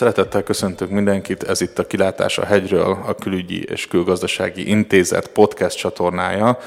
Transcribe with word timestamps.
Szeretettel 0.00 0.42
köszöntök 0.42 0.90
mindenkit, 0.90 1.42
ez 1.42 1.60
itt 1.60 1.78
a 1.78 1.86
Kilátás 1.86 2.38
a 2.38 2.44
hegyről, 2.44 2.98
a 3.06 3.14
Külügyi 3.14 3.62
és 3.62 3.86
Külgazdasági 3.86 4.68
Intézet 4.68 5.28
podcast 5.28 5.76
csatornája, 5.76 6.58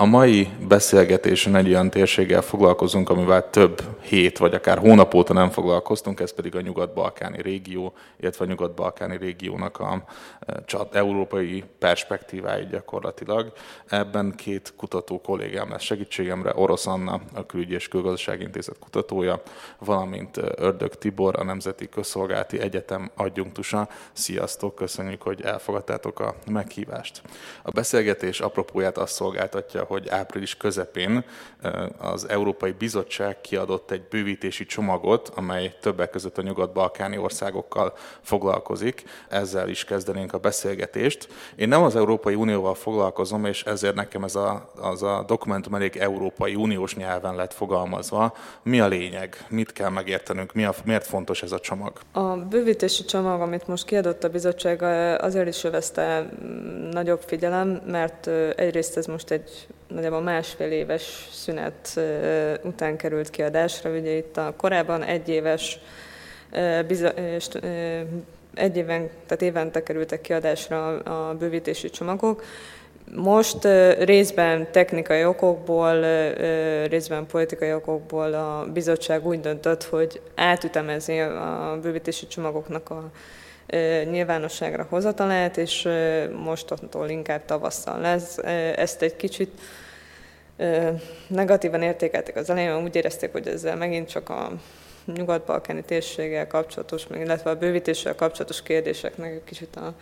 a 0.00 0.04
mai 0.04 0.48
beszélgetésen 0.68 1.56
egy 1.56 1.68
olyan 1.68 1.90
térséggel 1.90 2.42
foglalkozunk, 2.42 3.10
amivel 3.10 3.50
több 3.50 3.82
hét 4.00 4.38
vagy 4.38 4.54
akár 4.54 4.78
hónap 4.78 5.14
óta 5.14 5.32
nem 5.32 5.50
foglalkoztunk, 5.50 6.20
ez 6.20 6.32
pedig 6.32 6.56
a 6.56 6.60
nyugat-balkáni 6.60 7.42
régió, 7.42 7.92
illetve 8.20 8.44
a 8.44 8.48
nyugat-balkáni 8.48 9.16
régiónak 9.16 9.80
a 9.80 10.04
e, 10.46 10.62
csat, 10.64 10.94
európai 10.94 11.64
perspektívái 11.78 12.66
gyakorlatilag. 12.70 13.52
Ebben 13.86 14.34
két 14.36 14.72
kutató 14.76 15.20
kollégám 15.20 15.70
lesz 15.70 15.82
segítségemre, 15.82 16.52
Orosz 16.54 16.86
Anna, 16.86 17.20
a 17.34 17.46
Külügyi 17.46 17.74
és 17.74 17.88
Külgazdasági 17.88 18.42
Intézet 18.42 18.78
kutatója, 18.78 19.42
valamint 19.78 20.36
e, 20.36 20.52
Ördög 20.56 20.94
Tibor, 20.94 21.38
a 21.38 21.44
Nemzeti 21.44 21.88
Közszolgálati 21.88 22.60
Egyetem 22.78 23.10
adjunktusa. 23.14 23.88
Sziasztok, 24.12 24.74
köszönjük, 24.74 25.22
hogy 25.22 25.42
elfogadtátok 25.42 26.20
a 26.20 26.34
meghívást. 26.50 27.22
A 27.62 27.70
beszélgetés 27.70 28.40
apropóját 28.40 28.98
azt 28.98 29.14
szolgáltatja, 29.14 29.84
hogy 29.84 30.08
április 30.08 30.56
közepén 30.56 31.24
az 31.98 32.28
Európai 32.28 32.72
Bizottság 32.72 33.40
kiadott 33.40 33.90
egy 33.90 34.02
bővítési 34.02 34.66
csomagot, 34.66 35.32
amely 35.34 35.74
többek 35.80 36.10
között 36.10 36.38
a 36.38 36.42
nyugat-balkáni 36.42 37.18
országokkal 37.18 37.92
foglalkozik. 38.22 39.04
Ezzel 39.28 39.68
is 39.68 39.84
kezdenénk 39.84 40.32
a 40.32 40.38
beszélgetést. 40.38 41.28
Én 41.56 41.68
nem 41.68 41.82
az 41.82 41.96
Európai 41.96 42.34
Unióval 42.34 42.74
foglalkozom, 42.74 43.44
és 43.44 43.64
ezért 43.64 43.94
nekem 43.94 44.24
ez 44.24 44.34
a, 44.34 44.72
az 44.80 45.02
a 45.02 45.24
dokumentum 45.26 45.74
elég 45.74 45.96
Európai 45.96 46.54
Uniós 46.54 46.96
nyelven 46.96 47.34
lett 47.34 47.54
fogalmazva. 47.54 48.34
Mi 48.62 48.80
a 48.80 48.86
lényeg? 48.86 49.46
Mit 49.48 49.72
kell 49.72 49.90
megértenünk? 49.90 50.52
Mi 50.52 50.64
a, 50.64 50.74
miért 50.84 51.06
fontos 51.06 51.42
ez 51.42 51.52
a 51.52 51.60
csomag? 51.60 51.92
A 52.12 52.36
bővítési 52.68 53.04
csomag, 53.04 53.40
amit 53.40 53.66
most 53.66 53.84
kiadott 53.84 54.24
a 54.24 54.28
bizottság, 54.28 54.82
azért 55.22 55.48
is 55.48 55.64
övezte 55.64 56.28
nagyobb 56.90 57.20
figyelem, 57.26 57.82
mert 57.86 58.26
egyrészt 58.56 58.96
ez 58.96 59.06
most 59.06 59.30
egy 59.30 59.66
nagyjából 59.86 60.20
másfél 60.20 60.70
éves 60.70 61.28
szünet 61.32 62.00
után 62.62 62.96
került 62.96 63.30
kiadásra. 63.30 63.90
Ugye 63.90 64.10
itt 64.10 64.36
a 64.36 64.54
korábban 64.56 65.02
egy 65.02 65.28
éves 65.28 65.78
egy 68.54 68.76
éven, 68.76 69.10
tehát 69.26 69.42
évente 69.42 69.82
kerültek 69.82 70.20
kiadásra 70.20 70.96
a 70.98 71.34
bővítési 71.34 71.90
csomagok. 71.90 72.42
Most 73.14 73.64
részben 73.98 74.68
technikai 74.72 75.24
okokból, 75.24 76.00
részben 76.86 77.26
politikai 77.26 77.72
okokból 77.72 78.34
a 78.34 78.66
bizottság 78.72 79.26
úgy 79.26 79.40
döntött, 79.40 79.84
hogy 79.84 80.20
átütemezi 80.34 81.18
a 81.18 81.78
bővítési 81.82 82.26
csomagoknak 82.26 82.90
a 82.90 83.10
nyilvánosságra 84.10 84.86
hozatalát, 84.88 85.56
és 85.56 85.88
mostantól 86.44 87.08
inkább 87.08 87.44
tavasszal 87.44 88.00
lesz. 88.00 88.38
Ezt 88.76 89.02
egy 89.02 89.16
kicsit 89.16 89.60
negatívan 91.26 91.82
értékelték 91.82 92.36
az 92.36 92.50
elején, 92.50 92.82
úgy 92.82 92.96
érezték, 92.96 93.32
hogy 93.32 93.48
ezzel 93.48 93.76
megint 93.76 94.08
csak 94.08 94.28
a 94.28 94.52
nyugat-balkáni 95.14 95.82
térséggel 95.82 96.46
kapcsolatos, 96.46 97.06
illetve 97.14 97.50
a 97.50 97.56
bővítéssel 97.56 98.14
kapcsolatos 98.14 98.62
kérdéseknek 98.62 99.44
kicsit 99.44 99.76
a 99.76 99.94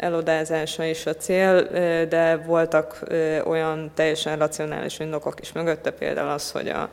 elodázása 0.00 0.84
is 0.84 1.06
a 1.06 1.16
cél, 1.16 1.62
de 2.06 2.36
voltak 2.36 3.00
olyan 3.44 3.90
teljesen 3.94 4.38
racionális 4.38 4.98
indokok 4.98 5.40
is 5.40 5.52
mögötte, 5.52 5.90
például 5.90 6.28
az, 6.28 6.50
hogy 6.50 6.68
a 6.68 6.90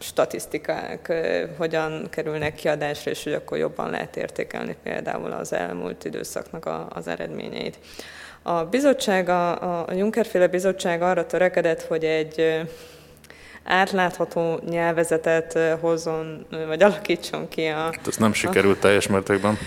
statisztikák 0.00 1.12
hogyan 1.56 2.06
kerülnek 2.10 2.54
kiadásra, 2.54 3.10
és 3.10 3.24
hogy 3.24 3.32
akkor 3.32 3.58
jobban 3.58 3.90
lehet 3.90 4.16
értékelni 4.16 4.76
például 4.82 5.32
az 5.32 5.52
elmúlt 5.52 6.04
időszaknak 6.04 6.66
a, 6.66 6.86
az 6.90 7.08
eredményeit. 7.08 7.78
A 8.42 8.64
bizottság, 8.64 9.28
a, 9.28 9.84
a 9.86 10.48
bizottság 10.50 11.02
arra 11.02 11.26
törekedett, 11.26 11.82
hogy 11.82 12.04
egy 12.04 12.64
átlátható 13.64 14.60
nyelvezetet 14.68 15.58
hozzon, 15.80 16.46
vagy 16.66 16.82
alakítson 16.82 17.48
ki 17.48 17.66
a... 17.66 17.74
Hát 17.74 18.06
ez 18.06 18.16
nem 18.16 18.32
sikerült 18.32 18.76
a, 18.76 18.80
teljes 18.80 19.06
mértékben. 19.06 19.58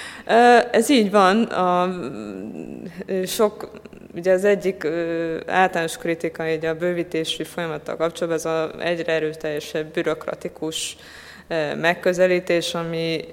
Ez 0.72 0.90
így 0.90 1.12
van. 1.12 1.44
A, 1.44 1.90
sok, 3.26 3.72
ugye 4.16 4.32
az 4.32 4.44
egyik 4.46 4.88
általános 5.48 5.98
kritika 5.98 6.44
egy 6.44 6.66
a 6.66 6.76
bővítési 6.76 7.44
folyamattal 7.44 7.96
kapcsolatban, 7.96 8.38
ez 8.38 8.46
a 8.46 8.84
egyre 8.84 9.14
erőteljesebb 9.14 9.94
bürokratikus 9.94 10.98
megközelítés, 11.76 12.74
ami 12.74 13.26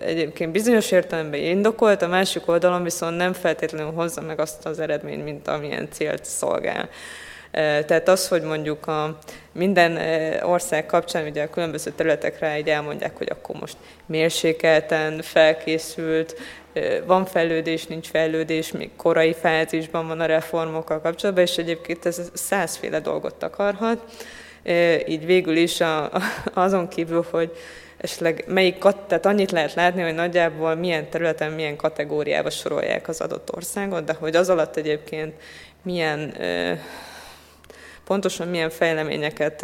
egyébként 0.00 0.52
bizonyos 0.52 0.90
értelemben 0.90 1.40
indokolt, 1.40 2.02
a 2.02 2.08
másik 2.08 2.48
oldalon 2.48 2.82
viszont 2.82 3.16
nem 3.16 3.32
feltétlenül 3.32 3.92
hozza 3.92 4.20
meg 4.20 4.40
azt 4.40 4.66
az 4.66 4.78
eredményt, 4.78 5.24
mint 5.24 5.48
amilyen 5.48 5.88
célt 5.90 6.24
szolgál. 6.24 6.88
Tehát 7.50 8.08
az, 8.08 8.28
hogy 8.28 8.42
mondjuk 8.42 8.86
a 8.86 9.18
minden 9.52 9.98
ország 10.42 10.86
kapcsán 10.86 11.26
ugye 11.26 11.42
a 11.42 11.50
különböző 11.50 11.90
területekre 11.90 12.58
így 12.58 12.68
elmondják, 12.68 13.16
hogy 13.16 13.28
akkor 13.30 13.56
most 13.60 13.76
mérsékelten 14.06 15.22
felkészült, 15.22 16.36
van 17.06 17.24
fejlődés, 17.24 17.86
nincs 17.86 18.08
fejlődés, 18.08 18.72
még 18.72 18.90
korai 18.96 19.34
fázisban 19.34 20.06
van 20.06 20.20
a 20.20 20.26
reformokkal 20.26 21.00
kapcsolatban, 21.00 21.44
és 21.44 21.56
egyébként 21.56 22.06
ez 22.06 22.30
százféle 22.32 23.00
dolgot 23.00 23.34
takarhat. 23.34 24.02
Így 25.06 25.26
végül 25.26 25.56
is 25.56 25.80
a, 25.80 26.10
azon 26.54 26.88
kívül, 26.88 27.26
hogy 27.30 27.56
esetleg 27.98 28.44
melyik, 28.46 28.78
tehát 29.06 29.26
annyit 29.26 29.50
lehet 29.50 29.74
látni, 29.74 30.02
hogy 30.02 30.14
nagyjából 30.14 30.74
milyen 30.74 31.10
területen, 31.10 31.52
milyen 31.52 31.76
kategóriába 31.76 32.50
sorolják 32.50 33.08
az 33.08 33.20
adott 33.20 33.56
országot, 33.56 34.04
de 34.04 34.12
hogy 34.12 34.36
az 34.36 34.48
alatt 34.48 34.76
egyébként 34.76 35.34
milyen 35.82 36.34
pontosan 38.08 38.48
milyen 38.48 38.70
fejleményeket 38.70 39.60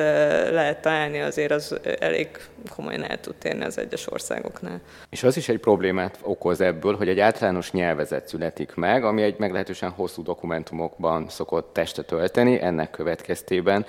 lehet 0.50 0.80
találni, 0.80 1.20
azért 1.20 1.50
az 1.50 1.76
elég 1.98 2.28
komolyan 2.68 3.04
el 3.04 3.20
tud 3.20 3.34
térni 3.34 3.64
az 3.64 3.78
egyes 3.78 4.12
országoknál. 4.12 4.80
És 5.10 5.22
az 5.22 5.36
is 5.36 5.48
egy 5.48 5.58
problémát 5.58 6.18
okoz 6.22 6.60
ebből, 6.60 6.96
hogy 6.96 7.08
egy 7.08 7.20
általános 7.20 7.72
nyelvezet 7.72 8.28
születik 8.28 8.74
meg, 8.74 9.04
ami 9.04 9.22
egy 9.22 9.38
meglehetősen 9.38 9.90
hosszú 9.90 10.22
dokumentumokban 10.22 11.28
szokott 11.28 11.72
testet 11.72 12.06
tölteni, 12.06 12.62
ennek 12.62 12.90
következtében 12.90 13.86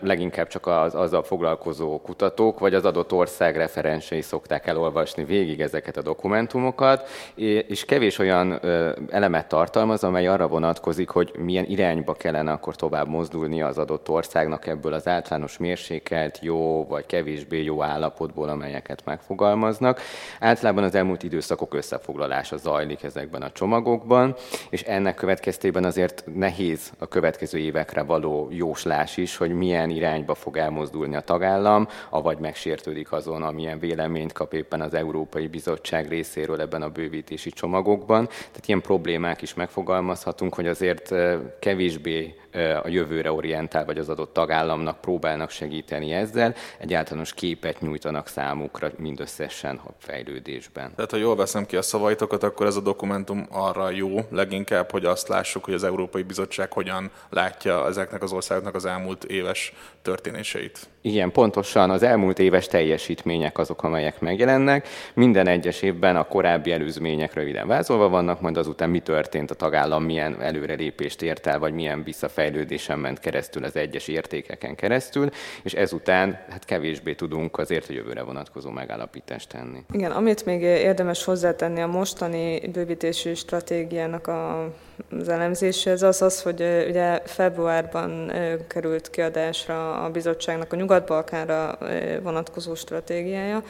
leginkább 0.00 0.46
csak 0.46 0.66
az, 0.66 0.94
azzal 0.94 1.22
foglalkozó 1.22 2.00
kutatók, 2.00 2.58
vagy 2.58 2.74
az 2.74 2.84
adott 2.84 3.12
ország 3.12 3.56
referensei 3.56 4.20
szokták 4.20 4.66
elolvasni 4.66 5.24
végig 5.24 5.60
ezeket 5.60 5.96
a 5.96 6.02
dokumentumokat, 6.02 7.08
és 7.34 7.84
kevés 7.84 8.18
olyan 8.18 8.60
elemet 9.10 9.48
tartalmaz, 9.48 10.04
amely 10.04 10.26
arra 10.26 10.48
vonatkozik, 10.48 11.08
hogy 11.08 11.32
milyen 11.38 11.64
irányba 11.64 12.14
kellene 12.14 12.52
akkor 12.52 12.76
tovább 12.76 13.08
mozdulni 13.08 13.62
az 13.62 13.78
adott 13.78 14.08
országnak 14.08 14.66
ebből 14.66 14.92
az 14.92 15.08
általános 15.08 15.58
mérsékelt, 15.58 16.38
jó 16.42 16.86
vagy 16.86 17.06
kevésbé 17.06 17.62
jó 17.62 17.82
állapotból, 17.94 18.48
amelyeket 18.48 19.04
megfogalmaznak. 19.04 20.00
Általában 20.40 20.84
az 20.84 20.94
elmúlt 20.94 21.22
időszakok 21.22 21.74
összefoglalása 21.74 22.56
zajlik 22.56 23.02
ezekben 23.02 23.42
a 23.42 23.52
csomagokban, 23.52 24.34
és 24.70 24.82
ennek 24.82 25.14
következtében 25.14 25.84
azért 25.84 26.24
nehéz 26.34 26.92
a 26.98 27.08
következő 27.08 27.58
évekre 27.58 28.02
való 28.02 28.48
jóslás 28.50 29.16
is, 29.16 29.36
hogy 29.36 29.52
milyen 29.54 29.90
irányba 29.90 30.34
fog 30.34 30.56
elmozdulni 30.56 31.16
a 31.16 31.20
tagállam, 31.20 31.88
avagy 32.10 32.38
megsértődik 32.38 33.12
azon, 33.12 33.42
amilyen 33.42 33.78
véleményt 33.78 34.32
kap 34.32 34.52
éppen 34.52 34.80
az 34.80 34.94
Európai 34.94 35.46
Bizottság 35.46 36.08
részéről 36.08 36.60
ebben 36.60 36.82
a 36.82 36.88
bővítési 36.88 37.50
csomagokban. 37.50 38.26
Tehát 38.26 38.66
ilyen 38.66 38.80
problémák 38.80 39.42
is 39.42 39.54
megfogalmazhatunk, 39.54 40.54
hogy 40.54 40.66
azért 40.66 41.14
kevésbé 41.58 42.34
a 42.82 42.88
jövőre 42.88 43.32
orientál, 43.32 43.84
vagy 43.84 43.98
az 43.98 44.08
adott 44.08 44.32
tagállamnak 44.32 45.00
próbálnak 45.00 45.50
segíteni 45.50 46.12
ezzel, 46.12 46.54
egy 46.78 46.94
általános 46.94 47.34
képet 47.34 47.80
nyújtanak 47.80 48.28
számukra 48.28 48.90
mindösszesen 48.96 49.80
a 49.86 49.90
fejlődésben. 49.98 50.92
Tehát, 50.94 51.10
ha 51.10 51.16
jól 51.16 51.36
veszem 51.36 51.66
ki 51.66 51.76
a 51.76 51.82
szavaitokat, 51.82 52.42
akkor 52.42 52.66
ez 52.66 52.76
a 52.76 52.80
dokumentum 52.80 53.46
arra 53.50 53.90
jó 53.90 54.20
leginkább, 54.30 54.90
hogy 54.90 55.04
azt 55.04 55.28
lássuk, 55.28 55.64
hogy 55.64 55.74
az 55.74 55.84
Európai 55.84 56.22
Bizottság 56.22 56.72
hogyan 56.72 57.10
látja 57.30 57.86
ezeknek 57.86 58.22
az 58.22 58.32
országoknak 58.32 58.74
az 58.74 58.84
elmúlt 58.84 59.24
éves 59.24 59.72
történéseit. 60.02 60.88
Igen, 61.00 61.32
pontosan 61.32 61.90
az 61.90 62.02
elmúlt 62.02 62.38
éves 62.38 62.66
teljesítmények 62.66 63.58
azok, 63.58 63.82
amelyek 63.82 64.20
megjelennek. 64.20 64.88
Minden 65.14 65.46
egyes 65.46 65.82
évben 65.82 66.16
a 66.16 66.24
korábbi 66.24 66.72
előzmények 66.72 67.34
röviden 67.34 67.66
vázolva 67.66 68.08
vannak, 68.08 68.40
majd 68.40 68.56
azután 68.56 68.90
mi 68.90 69.00
történt 69.00 69.50
a 69.50 69.54
tagállam, 69.54 70.04
milyen 70.04 70.40
előrelépést 70.40 71.22
ért 71.22 71.46
el, 71.46 71.58
vagy 71.58 71.72
milyen 71.72 72.02
visszafejlődésen 72.44 72.98
ment 72.98 73.18
keresztül 73.18 73.64
az 73.64 73.76
egyes 73.76 74.08
értékeken 74.08 74.74
keresztül, 74.74 75.28
és 75.62 75.72
ezután 75.72 76.38
hát 76.48 76.64
kevésbé 76.64 77.14
tudunk 77.14 77.58
azért 77.58 77.88
a 77.88 77.92
jövőre 77.92 78.22
vonatkozó 78.22 78.70
megállapítást 78.70 79.48
tenni. 79.48 79.84
Igen, 79.92 80.10
amit 80.10 80.44
még 80.44 80.62
érdemes 80.62 81.24
hozzátenni 81.24 81.80
a 81.80 81.86
mostani 81.86 82.60
bővítési 82.72 83.34
stratégiának 83.34 84.26
a 84.26 84.72
az 85.10 85.28
elemzéshez 85.28 86.02
az 86.02 86.22
az, 86.22 86.42
hogy 86.42 86.84
ugye 86.88 87.20
februárban 87.24 88.32
került 88.68 89.10
kiadásra 89.10 90.04
a 90.04 90.10
bizottságnak 90.10 90.72
a 90.72 90.76
Nyugat-Balkánra 90.76 91.78
vonatkozó 92.22 92.74
stratégiája, 92.74 93.62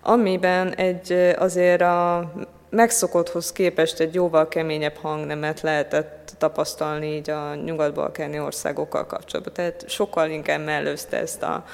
amiben 0.00 0.74
egy 0.74 1.34
azért 1.38 1.80
a 1.80 2.32
megszokotthoz 2.68 3.52
képest 3.52 4.00
egy 4.00 4.14
jóval 4.14 4.48
keményebb 4.48 4.96
hangnemet 4.96 5.60
lehetett 5.60 6.34
tapasztalni 6.38 7.14
így 7.14 7.30
a 7.30 7.54
nyugat-balkáni 7.54 8.40
országokkal 8.40 9.06
kapcsolatban. 9.06 9.54
Tehát 9.54 9.84
sokkal 9.88 10.30
inkább 10.30 10.64
mellőzte 10.64 11.16
ezt 11.16 11.42
a 11.42 11.64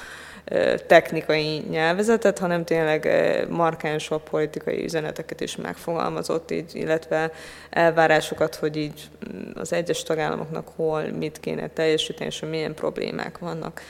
technikai 0.87 1.63
nyelvezetet, 1.69 2.39
hanem 2.39 2.65
tényleg 2.65 3.09
markánsabb 3.49 4.29
politikai 4.29 4.83
üzeneteket 4.83 5.41
is 5.41 5.55
megfogalmazott, 5.55 6.51
így, 6.51 6.75
illetve 6.75 7.31
elvárásokat, 7.69 8.55
hogy 8.55 8.77
így 8.77 9.01
mm, 9.33 9.51
az 9.55 9.73
egyes 9.73 10.03
tagállamoknak 10.03 10.67
hol 10.75 11.01
mit 11.01 11.39
kéne 11.39 11.69
teljesíteni, 11.69 12.25
és 12.25 12.39
milyen 12.39 12.73
problémák 12.73 13.37
vannak. 13.37 13.81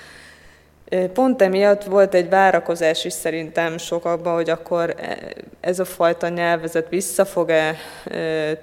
Pont 1.13 1.41
emiatt 1.41 1.83
volt 1.83 2.13
egy 2.13 2.29
várakozás 2.29 3.05
is 3.05 3.13
szerintem 3.13 3.77
sokakban, 3.77 4.33
hogy 4.33 4.49
akkor 4.49 4.95
e, 4.97 5.17
ez 5.59 5.79
a 5.79 5.85
fajta 5.85 6.27
nyelvezet 6.27 6.89
vissza 6.89 7.25
fog-e 7.25 7.75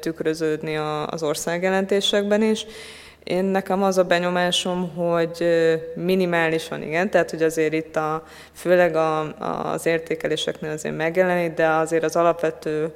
tükröződni 0.00 0.76
az 1.06 1.22
országjelentésekben 1.22 2.42
is, 2.42 2.66
én 3.24 3.44
nekem 3.44 3.82
az 3.82 3.98
a 3.98 4.04
benyomásom, 4.04 4.94
hogy 4.94 5.44
minimálisan 5.94 6.82
igen, 6.82 7.10
tehát 7.10 7.30
hogy 7.30 7.42
azért 7.42 7.72
itt 7.72 7.96
a, 7.96 8.24
főleg 8.52 8.96
a, 8.96 9.20
az 9.72 9.86
értékeléseknél 9.86 10.70
azért 10.70 10.96
megjelenik, 10.96 11.54
de 11.54 11.68
azért 11.68 12.04
az 12.04 12.16
alapvető 12.16 12.92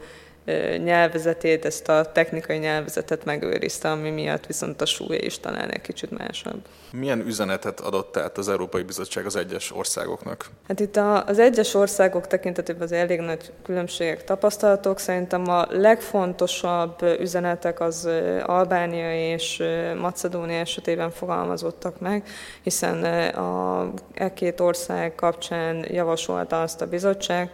nyelvezetét, 0.85 1.65
ezt 1.65 1.89
a 1.89 2.13
technikai 2.13 2.59
nyelvezetet 2.59 3.25
megőrizte, 3.25 3.91
ami 3.91 4.11
miatt 4.11 4.47
viszont 4.47 4.81
a 4.81 4.87
súlya 4.87 5.19
is 5.21 5.39
talán 5.39 5.71
egy 5.71 5.81
kicsit 5.81 6.19
másabb. 6.19 6.61
Milyen 6.93 7.21
üzenetet 7.21 7.81
adott 7.81 8.17
át 8.17 8.39
az 8.39 8.49
Európai 8.49 8.83
Bizottság 8.83 9.27
az 9.27 9.37
egyes 9.37 9.73
országoknak? 9.77 10.47
Hát 10.69 10.81
itt 10.81 10.97
az 11.27 11.39
egyes 11.39 11.75
országok 11.75 12.27
tekintetében 12.27 12.83
az 12.83 12.93
elég 12.93 13.21
nagy 13.21 13.53
különbségek 13.63 14.25
tapasztalatok. 14.25 14.99
Szerintem 14.99 15.49
a 15.49 15.67
legfontosabb 15.71 17.03
üzenetek 17.21 17.81
az 17.81 18.09
Albánia 18.43 19.33
és 19.33 19.63
Macedónia 20.01 20.59
esetében 20.59 21.11
fogalmazottak 21.11 22.01
meg, 22.01 22.27
hiszen 22.63 23.05
a 23.35 23.91
e 24.15 24.33
két 24.33 24.61
ország 24.61 25.15
kapcsán 25.15 25.85
javasolta 25.89 26.63
azt 26.63 26.81
a 26.81 26.87
bizottság, 26.87 27.51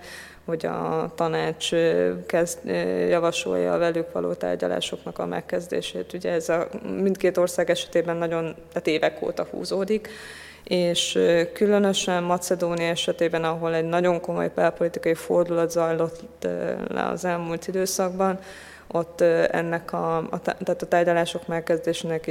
hogy 0.50 0.66
a 0.66 1.12
tanács 1.14 1.70
kezd, 2.26 2.58
javasolja 3.08 3.72
a 3.72 3.78
velük 3.78 4.12
való 4.12 4.32
tárgyalásoknak 4.32 5.18
a 5.18 5.26
megkezdését. 5.26 6.12
Ugye 6.12 6.32
ez 6.32 6.48
a 6.48 6.68
mindkét 7.00 7.36
ország 7.36 7.70
esetében 7.70 8.16
nagyon, 8.16 8.54
tehát 8.72 8.86
évek 8.86 9.22
óta 9.22 9.46
húzódik, 9.50 10.08
és 10.64 11.18
különösen 11.52 12.22
Macedónia 12.22 12.88
esetében, 12.88 13.44
ahol 13.44 13.74
egy 13.74 13.84
nagyon 13.84 14.20
komoly 14.20 14.50
belpolitikai 14.54 15.14
fordulat 15.14 15.70
zajlott 15.70 16.46
le 16.88 17.08
az 17.08 17.24
elmúlt 17.24 17.66
időszakban, 17.66 18.38
ott 18.92 19.20
ennek 19.50 19.92
a, 19.92 20.16
a, 20.16 20.40
tehát 20.40 20.82
a 20.82 20.86
tárgyalások 20.88 21.46
megkezdésének 21.46 22.30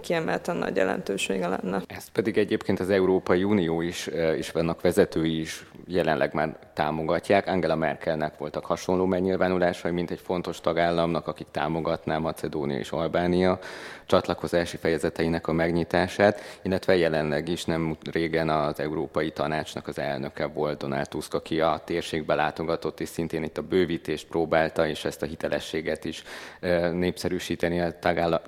kiemelten 0.00 0.56
nagy 0.56 0.76
jelentősége 0.76 1.48
lenne. 1.48 1.82
Ezt 1.86 2.10
pedig 2.12 2.38
egyébként 2.38 2.80
az 2.80 2.90
Európai 2.90 3.44
Unió 3.44 3.80
is, 3.80 4.10
is 4.38 4.50
vannak 4.50 4.80
vezetői 4.80 5.40
is 5.40 5.66
jelenleg 5.86 6.34
már 6.34 6.56
támogatják. 6.78 7.46
Angela 7.46 7.74
Merkelnek 7.74 8.38
voltak 8.38 8.64
hasonló 8.64 9.04
megnyilvánulásai, 9.04 9.90
mint 9.92 10.10
egy 10.10 10.20
fontos 10.20 10.60
tagállamnak, 10.60 11.26
akik 11.26 11.46
támogatná 11.50 12.18
Macedónia 12.18 12.78
és 12.78 12.90
Albánia 12.90 13.58
csatlakozási 14.06 14.76
fejezeteinek 14.76 15.48
a 15.48 15.52
megnyitását, 15.52 16.40
illetve 16.62 16.96
jelenleg 16.96 17.48
is 17.48 17.64
nem 17.64 17.96
régen 18.12 18.48
az 18.48 18.80
Európai 18.80 19.30
Tanácsnak 19.30 19.88
az 19.88 19.98
elnöke 19.98 20.46
volt 20.46 20.78
Donald 20.78 21.08
Tusk, 21.08 21.34
aki 21.34 21.60
a 21.60 21.80
térségbe 21.84 22.34
látogatott, 22.34 23.00
és 23.00 23.08
szintén 23.08 23.42
itt 23.42 23.58
a 23.58 23.62
bővítést 23.62 24.26
próbálta, 24.26 24.86
és 24.86 25.04
ezt 25.04 25.22
a 25.22 25.26
hitelességet 25.26 26.04
is 26.04 26.22
népszerűsíteni 26.92 27.80
a 27.80 27.98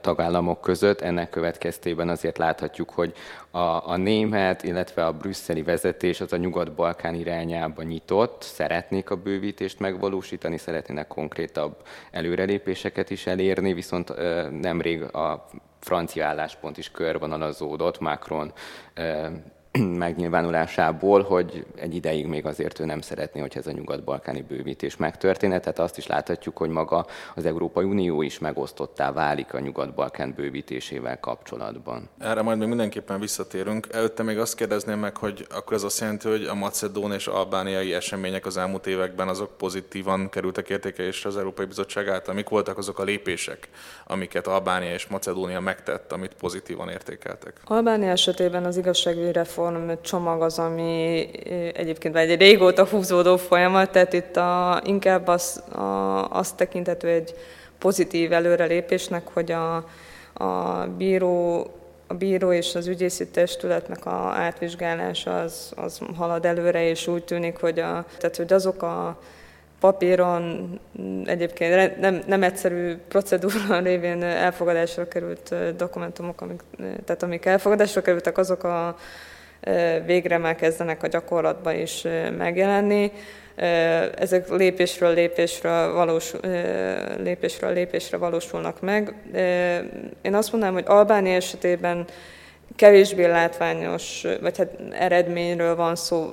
tagállamok 0.01 0.61
között. 0.61 1.01
Ennek 1.01 1.31
következtében 1.31 2.09
azért 2.09 2.39
láthatjuk, 2.39 2.91
hogy 2.91 3.13
a, 3.51 3.89
a 3.89 3.97
német, 3.97 4.63
illetve 4.63 5.07
a 5.07 5.13
brüsszeli 5.13 5.63
vezetés 5.63 6.21
az 6.21 6.33
a 6.33 6.37
nyugat-balkán 6.37 7.15
irányába 7.15 7.83
nyitott, 7.83 8.20
szeretnék 8.43 9.11
a 9.11 9.17
bővítést 9.17 9.79
megvalósítani, 9.79 10.59
szeretnének 10.59 11.07
konkrétabb 11.07 11.77
előrelépéseket 12.11 13.11
is 13.11 13.27
elérni, 13.27 13.73
viszont 13.73 14.13
nemrég 14.61 15.03
a 15.03 15.47
francia 15.81 16.27
álláspont 16.27 16.79
is 16.79 16.91
körvonalazódott 16.91 18.01
Macron 18.01 18.53
megnyilvánulásából, 19.79 21.23
hogy 21.23 21.67
egy 21.77 21.95
ideig 21.95 22.27
még 22.27 22.47
azért 22.47 22.79
ő 22.79 22.85
nem 22.85 23.01
szeretné, 23.01 23.41
hogy 23.41 23.57
ez 23.57 23.67
a 23.67 23.73
nyugat-balkáni 23.73 24.43
bővítés 24.43 24.97
megtörténne. 24.97 25.61
Tehát 25.61 25.79
azt 25.79 25.99
is 25.99 26.07
láthatjuk, 26.07 26.57
hogy 26.57 26.69
maga 26.69 27.07
az 27.35 27.47
Európai 27.47 27.85
Unió 27.85 28.23
is 28.23 28.39
megosztottá 28.39 29.13
válik 29.13 29.55
a 29.55 29.61
nyugat-balkán 29.61 30.35
bővítésével 30.37 31.21
kapcsolatban. 31.21 32.09
Erre 32.19 32.43
majd 32.43 32.59
még 32.59 32.69
mindenképpen 32.69 33.21
visszatérünk. 33.21 33.87
Előtte 33.91 34.23
még 34.23 34.39
azt 34.39 34.55
kérdezném 34.55 34.99
meg, 34.99 35.17
hogy 35.17 35.47
akkor 35.51 35.77
ez 35.77 35.83
azt 35.83 36.01
jelenti, 36.01 36.29
hogy 36.29 36.45
a 36.45 36.55
macedón 36.55 37.13
és 37.13 37.27
albániai 37.27 37.95
események 37.95 38.47
az 38.47 38.57
elmúlt 38.57 38.87
években 38.87 39.29
azok 39.29 39.57
pozitívan 39.57 40.29
kerültek 40.29 40.69
értékelésre 40.69 41.29
az 41.29 41.37
Európai 41.37 41.67
Bizottság 41.67 42.09
által. 42.09 42.35
Mik 42.35 42.49
voltak 42.49 42.79
azok 42.79 42.99
a 42.99 43.03
lépések, 43.03 43.69
amiket 44.07 44.47
Albánia 44.47 44.93
és 44.93 45.07
Macedónia 45.07 45.61
megtett, 45.61 46.13
amit 46.13 46.35
pozitívan 46.35 46.89
értékeltek? 46.89 47.61
Albánia 47.65 48.11
esetében 48.11 48.65
az 48.65 48.77
igazságügyi 48.77 49.33
reform 49.33 49.59
reform 49.71 50.03
csomag 50.03 50.43
az, 50.43 50.59
ami 50.59 51.29
egyébként 51.75 52.17
egy 52.17 52.39
régóta 52.39 52.87
húzódó 52.87 53.37
folyamat, 53.37 53.91
tehát 53.91 54.13
itt 54.13 54.37
a, 54.37 54.81
inkább 54.85 55.29
az, 55.29 55.63
a, 55.73 56.29
azt 56.31 56.57
tekintető 56.57 57.09
egy 57.09 57.35
pozitív 57.79 58.33
előrelépésnek, 58.33 59.29
hogy 59.33 59.53
a, 59.53 59.75
a 60.33 60.87
bíró 60.97 61.67
a 62.07 62.15
bíró 62.15 62.53
és 62.53 62.75
az 62.75 62.87
ügyészi 62.87 63.29
testületnek 63.29 64.07
a 64.07 64.33
átvizsgálása 64.37 65.41
az, 65.41 65.73
az 65.77 66.01
halad 66.17 66.45
előre, 66.45 66.89
és 66.89 67.07
úgy 67.07 67.25
tűnik, 67.25 67.57
hogy, 67.57 67.79
a, 67.79 68.05
tehát, 68.19 68.37
hogy 68.37 68.53
azok 68.53 68.83
a 68.83 69.19
papíron 69.81 70.71
egyébként 71.25 72.01
nem, 72.01 72.23
nem 72.27 72.43
egyszerű 72.43 72.97
procedúra 73.09 73.79
révén 73.83 74.23
elfogadásra 74.23 75.09
került 75.09 75.55
dokumentumok, 75.77 76.41
amik, 76.41 76.61
tehát 77.05 77.23
amik 77.23 77.45
elfogadásra 77.45 78.03
kerültek, 78.03 78.39
azok 78.39 78.65
a 78.65 78.97
végre 80.07 80.39
már 80.39 80.55
kezdenek 80.55 81.03
a 81.03 81.07
gyakorlatban 81.07 81.79
is 81.79 82.07
megjelenni. 82.39 83.13
Ezek 84.19 84.49
lépésről 84.49 85.15
lépésről, 85.15 85.93
valós, 85.93 86.33
lépésről 87.19 87.73
lépésre 87.73 88.17
valósulnak 88.17 88.81
meg. 88.81 89.15
Én 90.23 90.35
azt 90.35 90.53
mondanám, 90.53 90.75
hogy 90.75 90.85
Albánia 90.87 91.35
esetében 91.35 92.05
kevésbé 92.77 93.27
látványos, 93.27 94.27
vagy 94.41 94.59
hát 94.59 94.71
eredményről 94.91 95.77
van 95.77 95.97
szó. 95.97 96.33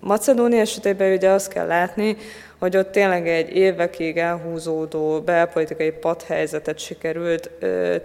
Macedónia 0.00 0.60
esetében 0.60 1.12
ugye 1.12 1.28
azt 1.28 1.52
kell 1.52 1.66
látni, 1.66 2.16
hogy 2.58 2.76
ott 2.76 2.92
tényleg 2.92 3.28
egy 3.28 3.56
évekig 3.56 4.16
elhúzódó 4.16 5.20
belpolitikai 5.20 5.90
padhelyzetet 5.90 6.78
sikerült 6.78 7.50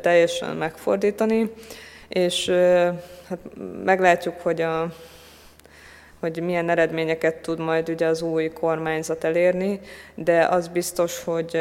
teljesen 0.02 0.56
megfordítani 0.56 1.52
és 2.08 2.50
hát 3.30 3.40
meglátjuk, 3.84 4.40
hogy, 4.42 4.62
a, 4.62 4.94
hogy 6.20 6.42
milyen 6.42 6.70
eredményeket 6.70 7.36
tud 7.36 7.60
majd 7.60 7.90
ugye 7.90 8.06
az 8.06 8.22
új 8.22 8.48
kormányzat 8.50 9.24
elérni, 9.24 9.80
de 10.16 10.46
az 10.46 10.68
biztos, 10.68 11.24
hogy 11.24 11.56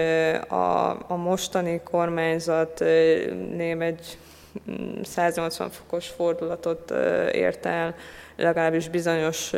a, 0.48 0.88
a 0.90 1.16
mostani 1.16 1.80
kormányzat 1.84 2.78
ném 3.56 3.80
egy 3.80 4.18
180 5.02 5.66
mm, 5.66 5.70
fokos 5.70 6.08
fordulatot 6.08 6.90
ért 7.32 7.66
el, 7.66 7.94
legalábbis 8.36 8.88
bizonyos 8.88 9.52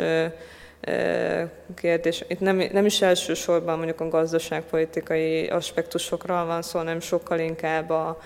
kérdés. 1.74 2.24
Itt 2.28 2.40
nem, 2.40 2.62
nem 2.72 2.86
is 2.86 3.02
elsősorban 3.02 3.76
mondjuk 3.76 4.00
a 4.00 4.08
gazdaságpolitikai 4.08 5.46
aspektusokról 5.46 6.44
van 6.44 6.62
szó, 6.62 6.78
hanem 6.78 7.00
sokkal 7.00 7.38
inkább 7.38 7.90
a, 7.90 8.18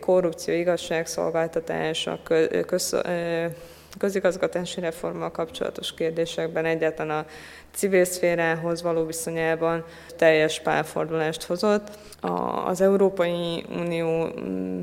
korrupció, 0.00 0.54
igazságszolgáltatás, 0.54 2.06
a 2.06 2.18
köz, 2.66 2.96
közigazgatási 3.98 4.80
reformmal 4.80 5.30
kapcsolatos 5.30 5.94
kérdésekben, 5.94 6.64
egyáltalán 6.64 7.18
a 7.18 7.26
civil 7.74 8.04
szférához 8.04 8.82
való 8.82 9.04
viszonyában 9.04 9.84
teljes 10.16 10.60
pálfordulást 10.60 11.42
hozott. 11.42 11.98
Az 12.66 12.80
Európai 12.80 13.64
Unió 13.70 14.28
mm, 14.40 14.80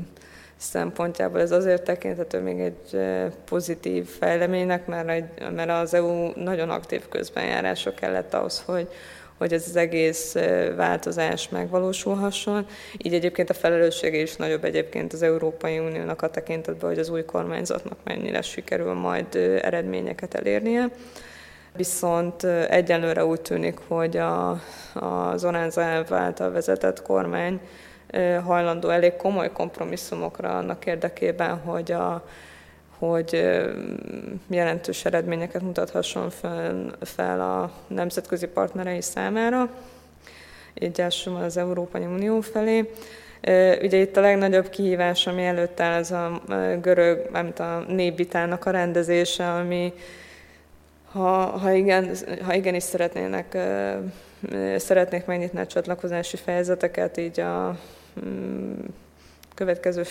szempontjából 0.56 1.40
ez 1.40 1.50
azért 1.50 1.82
tekinthető 1.82 2.40
még 2.40 2.60
egy 2.60 3.00
pozitív 3.44 4.08
fejleménynek, 4.08 4.86
mert, 4.86 5.06
mert 5.54 5.70
az 5.70 5.94
EU 5.94 6.30
nagyon 6.34 6.70
aktív 6.70 7.08
közbenjárása 7.08 7.94
kellett 7.94 8.34
ahhoz, 8.34 8.62
hogy 8.66 8.88
hogy 9.40 9.52
ez 9.52 9.64
az 9.68 9.76
egész 9.76 10.36
változás 10.76 11.48
megvalósulhasson. 11.48 12.66
Így 12.96 13.14
egyébként 13.14 13.50
a 13.50 13.54
felelőssége 13.54 14.18
is 14.18 14.36
nagyobb 14.36 14.64
egyébként 14.64 15.12
az 15.12 15.22
Európai 15.22 15.78
Uniónak 15.78 16.22
a 16.22 16.30
tekintetben, 16.30 16.88
hogy 16.88 16.98
az 16.98 17.08
új 17.08 17.24
kormányzatnak 17.24 17.98
mennyire 18.04 18.42
sikerül 18.42 18.92
majd 18.92 19.34
eredményeket 19.62 20.34
elérnie. 20.34 20.88
viszont 21.76 22.44
egyelőre 22.68 23.24
úgy 23.24 23.40
tűnik, 23.40 23.78
hogy 23.88 24.16
a, 24.16 24.50
az 24.94 25.44
Oránza 25.44 25.82
által 26.10 26.50
vezetett 26.50 27.02
kormány 27.02 27.60
hajlandó 28.44 28.88
elég 28.88 29.16
komoly 29.16 29.52
kompromisszumokra 29.52 30.58
annak 30.58 30.86
érdekében, 30.86 31.58
hogy 31.58 31.92
a 31.92 32.24
hogy 33.00 33.60
jelentős 34.46 35.04
eredményeket 35.04 35.62
mutathasson 35.62 36.30
fel, 37.00 37.40
a 37.40 37.72
nemzetközi 37.86 38.46
partnerei 38.46 39.00
számára, 39.00 39.70
így 40.74 41.00
elsősorban 41.00 41.42
az 41.42 41.56
Európai 41.56 42.04
Unió 42.04 42.40
felé. 42.40 42.90
Ugye 43.82 43.96
itt 43.96 44.16
a 44.16 44.20
legnagyobb 44.20 44.68
kihívás, 44.68 45.26
ami 45.26 45.44
előtt 45.44 45.80
áll, 45.80 45.98
az 45.98 46.10
a 46.10 46.42
görög, 46.80 47.28
mármint 47.30 47.58
a 47.58 47.84
népvitának 47.88 48.66
a 48.66 48.70
rendezése, 48.70 49.52
ami 49.52 49.92
ha, 51.12 51.46
ha, 51.46 51.72
igen, 51.72 52.16
ha 52.42 52.54
igenis 52.54 52.82
szeretnének, 52.82 53.58
szeretnék 54.76 55.24
megnyitni 55.24 55.60
a 55.60 55.66
csatlakozási 55.66 56.36
fejezeteket 56.36 57.16
így 57.16 57.40
a 57.40 57.78
mm, 58.24 58.72
következő 59.54 60.02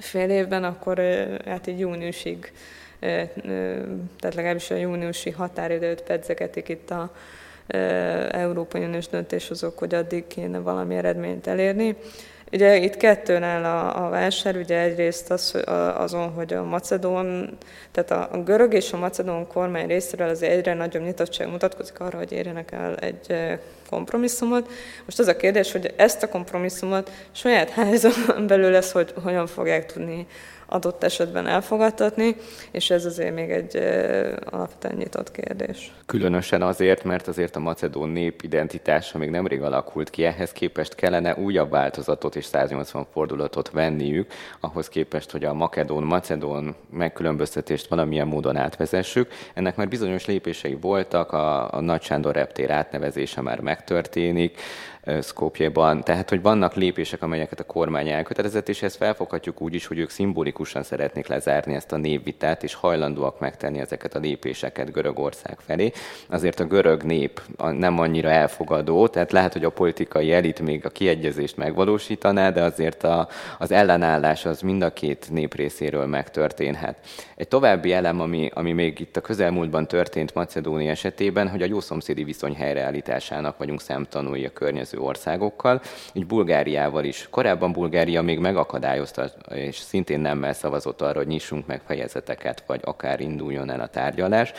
fél 0.00 0.30
évben, 0.30 0.64
akkor 0.64 0.98
hát 1.46 1.66
így 1.66 1.78
júniusig, 1.78 2.52
tehát 3.00 4.34
legalábbis 4.34 4.70
a 4.70 4.74
júniusi 4.74 5.30
határidőt 5.30 6.02
pedzegetik 6.02 6.68
itt 6.68 6.90
a 6.90 7.12
Európai 8.30 8.84
Uniós 8.84 9.08
döntéshozók, 9.08 9.78
hogy 9.78 9.94
addig 9.94 10.26
kéne 10.26 10.58
valami 10.58 10.96
eredményt 10.96 11.46
elérni. 11.46 11.96
Ugye 12.52 12.76
itt 12.76 12.96
kettőn 12.96 13.42
áll 13.42 13.64
a, 13.64 14.06
a 14.06 14.08
vásár, 14.08 14.56
ugye 14.56 14.78
egyrészt 14.78 15.30
az, 15.30 15.62
azon, 15.94 16.30
hogy 16.30 16.52
a 16.52 16.64
macedón, 16.64 17.58
tehát 17.92 18.10
a, 18.10 18.36
a 18.36 18.42
görög 18.42 18.72
és 18.72 18.92
a 18.92 18.98
macedón 18.98 19.46
kormány 19.46 19.86
részéről 19.86 20.28
az 20.28 20.42
egyre 20.42 20.74
nagyobb 20.74 21.02
nyitottság 21.02 21.50
mutatkozik 21.50 22.00
arra, 22.00 22.18
hogy 22.18 22.32
érjenek 22.32 22.72
el 22.72 22.96
egy 22.96 23.58
kompromisszumot. 23.90 24.70
Most 25.04 25.18
az 25.18 25.26
a 25.26 25.36
kérdés, 25.36 25.72
hogy 25.72 25.94
ezt 25.96 26.22
a 26.22 26.28
kompromisszumot 26.28 27.10
saját 27.32 27.70
házon 27.70 28.12
belül 28.48 28.70
lesz, 28.70 28.92
hogy 28.92 29.14
hogyan 29.22 29.46
fogják 29.46 29.92
tudni 29.92 30.26
adott 30.70 31.02
esetben 31.02 31.46
elfogadtatni, 31.46 32.36
és 32.70 32.90
ez 32.90 33.04
azért 33.04 33.34
még 33.34 33.50
egy 33.50 33.76
alapvetően 34.50 34.94
nyitott 34.96 35.30
kérdés. 35.30 35.92
Különösen 36.06 36.62
azért, 36.62 37.04
mert 37.04 37.28
azért 37.28 37.56
a 37.56 37.60
macedón 37.60 38.08
nép 38.08 38.42
identitása 38.42 39.18
még 39.18 39.30
nemrég 39.30 39.62
alakult 39.62 40.10
ki, 40.10 40.24
ehhez 40.24 40.52
képest 40.52 40.94
kellene 40.94 41.36
újabb 41.36 41.70
változatot 41.70 42.36
és 42.36 42.44
180 42.44 43.06
fordulatot 43.12 43.70
venniük, 43.70 44.32
ahhoz 44.60 44.88
képest, 44.88 45.30
hogy 45.30 45.44
a 45.44 45.54
makedón-macedón 45.54 46.74
megkülönböztetést 46.90 47.88
valamilyen 47.88 48.26
módon 48.26 48.56
átvezessük. 48.56 49.32
Ennek 49.54 49.76
már 49.76 49.88
bizonyos 49.88 50.26
lépései 50.26 50.74
voltak, 50.80 51.32
a, 51.32 51.72
a 51.72 51.80
Nagy 51.80 52.02
Sándor 52.02 52.34
reptér 52.34 52.70
átnevezése 52.70 53.40
már 53.40 53.60
megtörténik, 53.60 54.60
Skopjeban. 55.22 56.04
Tehát, 56.04 56.28
hogy 56.28 56.42
vannak 56.42 56.74
lépések, 56.74 57.22
amelyeket 57.22 57.60
a 57.60 57.64
kormány 57.64 58.08
elkötelezett, 58.08 58.68
és 58.68 58.82
ezt 58.82 58.96
felfoghatjuk 58.96 59.60
úgy 59.60 59.74
is, 59.74 59.86
hogy 59.86 59.98
ők 59.98 60.10
szimbolikusan 60.10 60.82
szeretnék 60.82 61.26
lezárni 61.26 61.74
ezt 61.74 61.92
a 61.92 61.96
névvitát, 61.96 62.62
és 62.62 62.74
hajlandóak 62.74 63.40
megtenni 63.40 63.78
ezeket 63.78 64.14
a 64.14 64.18
lépéseket 64.18 64.92
Görögország 64.92 65.58
felé. 65.60 65.92
Azért 66.28 66.60
a 66.60 66.64
görög 66.64 67.02
nép 67.02 67.40
nem 67.56 67.98
annyira 67.98 68.30
elfogadó, 68.30 69.08
tehát 69.08 69.32
lehet, 69.32 69.52
hogy 69.52 69.64
a 69.64 69.70
politikai 69.70 70.32
elit 70.32 70.60
még 70.60 70.84
a 70.84 70.88
kiegyezést 70.88 71.56
megvalósítaná, 71.56 72.50
de 72.50 72.62
azért 72.62 73.04
a, 73.04 73.28
az 73.58 73.70
ellenállás 73.70 74.44
az 74.44 74.60
mind 74.60 74.82
a 74.82 74.92
két 74.92 75.26
nép 75.30 75.54
részéről 75.54 76.06
megtörténhet. 76.06 76.96
Egy 77.36 77.48
további 77.48 77.92
elem, 77.92 78.20
ami, 78.20 78.50
ami 78.54 78.72
még 78.72 79.00
itt 79.00 79.16
a 79.16 79.20
közelmúltban 79.20 79.86
történt 79.86 80.34
Macedónia 80.34 80.90
esetében, 80.90 81.48
hogy 81.48 81.62
a 81.62 81.66
jó 81.66 81.80
szomszédi 81.80 82.24
viszony 82.24 82.54
helyreállításának 82.54 83.58
vagyunk 83.58 83.80
szemtanúi 83.80 84.44
a 84.44 84.52
környező 84.52 84.97
országokkal, 84.98 85.80
így 86.12 86.26
Bulgáriával 86.26 87.04
is. 87.04 87.26
Korábban 87.30 87.72
Bulgária 87.72 88.22
még 88.22 88.38
megakadályozta, 88.38 89.30
és 89.54 89.76
szintén 89.76 90.20
nemmel 90.20 90.52
szavazott 90.52 91.00
arra, 91.00 91.18
hogy 91.18 91.26
nyissunk 91.26 91.66
meg 91.66 91.80
fejezeteket, 91.86 92.62
vagy 92.66 92.80
akár 92.84 93.20
induljon 93.20 93.70
el 93.70 93.80
a 93.80 93.86
tárgyalás. 93.86 94.52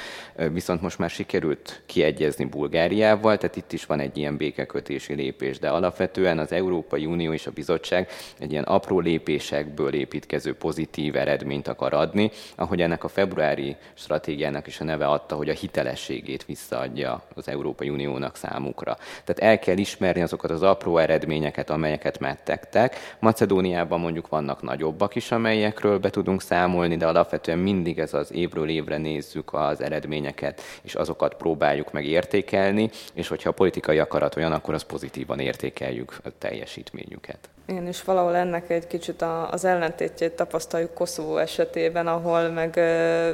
Viszont 0.52 0.82
most 0.82 0.98
már 0.98 1.10
sikerült 1.10 1.82
kiegyezni 1.86 2.46
Bulgáriával, 2.46 3.38
tehát 3.38 3.56
itt 3.56 3.72
is 3.72 3.86
van 3.86 4.00
egy 4.00 4.18
ilyen 4.18 4.38
békekötési 4.38 5.14
lépés, 5.14 5.60
de 5.60 5.70
alapvetően 5.70 6.40
az 6.40 6.52
Európai 6.52 7.06
Unió 7.06 7.34
és 7.34 7.48
a 7.48 7.52
bizottság 7.52 8.10
egy 8.40 8.52
ilyen 8.52 8.64
apró 8.64 9.00
lépésekből 9.00 9.94
építkező 9.94 10.56
pozitív 10.56 11.16
eredményt 11.16 11.68
akar 11.68 11.94
adni, 11.94 12.32
ahogy 12.56 12.82
ennek 12.82 13.04
a 13.04 13.08
februári 13.08 13.76
stratégiának 13.94 14.68
is 14.68 14.80
a 14.80 14.84
neve 14.84 15.08
adta, 15.08 15.36
hogy 15.36 15.50
a 15.50 15.54
hitelességét 15.54 16.46
visszaadja 16.46 17.24
az 17.36 17.48
Európai 17.48 17.90
Uniónak 17.90 18.36
számukra. 18.36 18.98
Tehát 19.24 19.52
el 19.52 19.60
kell 19.60 19.78
ismerni 19.78 20.19
azokat 20.22 20.52
az 20.52 20.62
apró 20.62 20.98
eredményeket, 20.98 21.70
amelyeket 21.70 22.20
megtettek. 22.20 22.96
Macedóniában 23.20 24.00
mondjuk 24.00 24.28
vannak 24.28 24.62
nagyobbak 24.62 25.16
is, 25.16 25.32
amelyekről 25.32 26.00
be 26.00 26.10
tudunk 26.10 26.42
számolni, 26.42 26.98
de 26.98 27.08
alapvetően 27.08 27.60
mindig 27.60 28.00
ez 28.00 28.14
az 28.14 28.34
évről 28.34 28.70
évre 28.70 28.98
nézzük 28.98 29.54
az 29.54 29.82
eredményeket, 29.82 30.62
és 30.82 30.96
azokat 30.96 31.34
próbáljuk 31.34 31.92
meg 31.92 32.06
értékelni, 32.06 32.90
és 33.14 33.28
hogyha 33.28 33.50
a 33.50 33.54
politikai 33.54 34.00
akarat 34.00 34.36
olyan, 34.36 34.52
akkor 34.52 34.74
az 34.74 34.84
pozitívan 34.84 35.40
értékeljük 35.40 36.18
a 36.24 36.30
teljesítményüket. 36.38 37.50
Igen, 37.70 37.88
és 37.88 38.04
valahol 38.04 38.36
ennek 38.36 38.70
egy 38.70 38.88
kicsit 38.88 39.24
az 39.52 39.66
ellentétjét 39.66 40.32
tapasztaljuk 40.32 40.94
Koszovó 40.94 41.38
esetében, 41.38 42.08
ahol 42.08 42.50
meg 42.50 42.76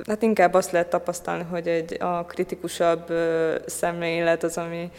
hát 0.08 0.22
inkább 0.22 0.54
azt 0.54 0.72
lehet 0.72 0.90
tapasztalni, 0.90 1.44
hogy 1.50 1.68
egy 1.68 2.02
a 2.02 2.26
kritikusabb 2.26 3.14
szemlélet 3.66 4.44
az, 4.44 4.58
ami 4.58 4.92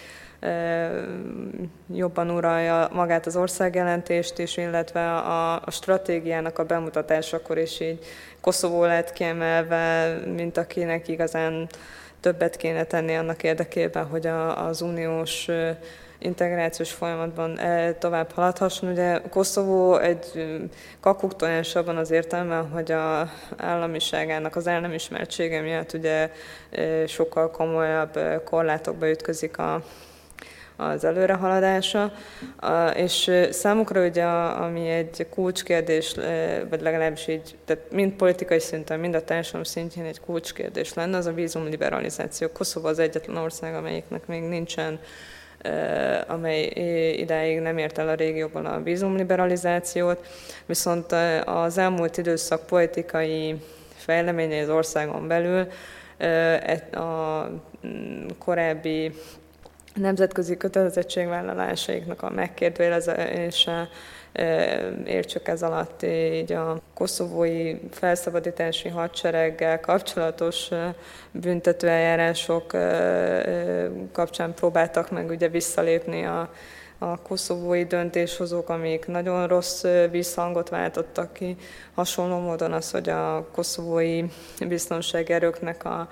jobban 1.94 2.30
uralja 2.30 2.88
magát 2.92 3.26
az 3.26 3.36
országjelentést 3.36 4.38
is, 4.38 4.56
illetve 4.56 5.14
a, 5.14 5.54
a 5.54 5.70
stratégiának 5.70 6.58
a 6.58 6.64
bemutatásakor 6.64 7.58
is 7.58 7.80
így 7.80 8.04
Koszovó 8.40 8.84
lett 8.84 9.12
kiemelve, 9.12 10.14
mint 10.34 10.56
akinek 10.56 11.08
igazán 11.08 11.68
többet 12.20 12.56
kéne 12.56 12.84
tenni 12.84 13.14
annak 13.16 13.42
érdekében, 13.42 14.06
hogy 14.06 14.26
a, 14.26 14.66
az 14.66 14.80
uniós 14.80 15.48
integrációs 16.18 16.92
folyamatban 16.92 17.58
tovább 17.98 18.30
haladhasson. 18.30 18.90
Ugye 18.90 19.20
Koszovó 19.30 19.98
egy 19.98 20.46
kakuktojás 21.00 21.74
abban 21.74 21.96
az 21.96 22.10
értelemben, 22.10 22.68
hogy 22.68 22.92
a 22.92 23.30
államiságának 23.56 24.56
az 24.56 24.66
el 24.66 24.80
nem 24.80 24.92
ismertsége 24.92 25.60
miatt 25.60 25.92
ugye 25.92 26.30
sokkal 27.06 27.50
komolyabb 27.50 28.18
korlátokba 28.44 29.10
ütközik 29.10 29.58
a 29.58 29.82
az 30.76 31.04
előrehaladása, 31.04 32.12
és 32.94 33.30
számukra 33.50 34.06
ugye, 34.06 34.24
ami 34.24 34.88
egy 34.88 35.26
kulcskérdés, 35.30 36.14
vagy 36.70 36.80
legalábbis 36.80 37.28
így, 37.28 37.56
tehát 37.64 37.82
mind 37.90 38.12
politikai 38.12 38.60
szinten, 38.60 39.00
mind 39.00 39.14
a 39.14 39.24
társadalom 39.24 39.64
szintjén 39.64 40.04
egy 40.04 40.20
kulcskérdés 40.20 40.94
lenne, 40.94 41.16
az 41.16 41.26
a 41.26 41.32
vízumliberalizáció. 41.32 42.48
Koszova 42.52 42.88
az 42.88 42.98
egyetlen 42.98 43.36
ország, 43.36 43.74
amelyiknek 43.74 44.26
még 44.26 44.42
nincsen 44.42 44.98
amely 46.26 46.62
idáig 47.16 47.60
nem 47.60 47.78
ért 47.78 47.98
el 47.98 48.08
a 48.08 48.14
régióban 48.14 48.66
a 48.66 48.82
vízumliberalizációt, 48.82 50.26
viszont 50.66 51.12
az 51.44 51.78
elmúlt 51.78 52.16
időszak 52.16 52.66
politikai 52.66 53.54
fejleményei 53.96 54.60
az 54.60 54.68
országon 54.68 55.28
belül 55.28 55.66
e, 56.18 56.98
a 57.00 57.50
korábbi 58.38 59.12
nemzetközi 59.96 60.56
kötelezettségvállalásaiknak 60.56 62.22
a 62.22 62.30
megkérdőjelezése, 62.30 63.88
értsük 65.04 65.48
ez 65.48 65.62
alatt 65.62 66.02
így 66.02 66.52
a 66.52 66.80
koszovói 66.94 67.76
felszabadítási 67.90 68.88
hadsereggel 68.88 69.80
kapcsolatos 69.80 70.68
büntetőeljárások 71.30 72.66
kapcsán 74.12 74.54
próbáltak 74.54 75.10
meg 75.10 75.28
ugye 75.28 75.48
visszalépni 75.48 76.24
a, 76.24 76.50
a 76.98 77.22
koszovói 77.22 77.84
döntéshozók, 77.84 78.68
amik 78.68 79.06
nagyon 79.06 79.46
rossz 79.46 79.84
visszhangot 80.10 80.68
váltottak 80.68 81.32
ki. 81.32 81.56
Hasonló 81.94 82.38
módon 82.38 82.72
az, 82.72 82.90
hogy 82.90 83.08
a 83.08 83.48
koszovói 83.52 84.24
biztonsági 84.68 85.32
erőknek 85.32 85.84
a 85.84 86.08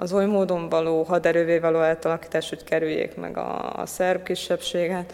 az 0.00 0.12
oly 0.12 0.26
módon 0.26 0.68
való 0.68 1.02
haderővé 1.02 1.58
való 1.58 1.78
átalakítás, 1.78 2.48
hogy 2.48 2.64
kerüljék 2.64 3.16
meg 3.16 3.36
a, 3.36 3.72
a 3.72 3.86
szerb 3.86 4.22
kisebbséget, 4.22 5.12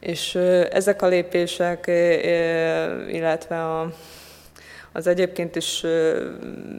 és 0.00 0.34
ezek 0.70 1.02
a 1.02 1.06
lépések, 1.06 1.86
illetve 3.08 3.64
a, 3.64 3.92
az 4.92 5.06
egyébként 5.06 5.56
is 5.56 5.84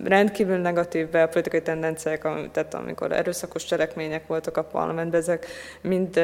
rendkívül 0.04 0.58
negatív 0.58 1.10
belpolitikai 1.10 1.62
tendenciák, 1.62 2.22
tehát 2.52 2.74
amikor 2.74 3.12
erőszakos 3.12 3.66
cselekmények 3.66 4.28
voltak 4.28 4.58
a 4.58 4.64
parlamentben, 4.64 5.20
ezek 5.20 5.46
mind 5.82 6.18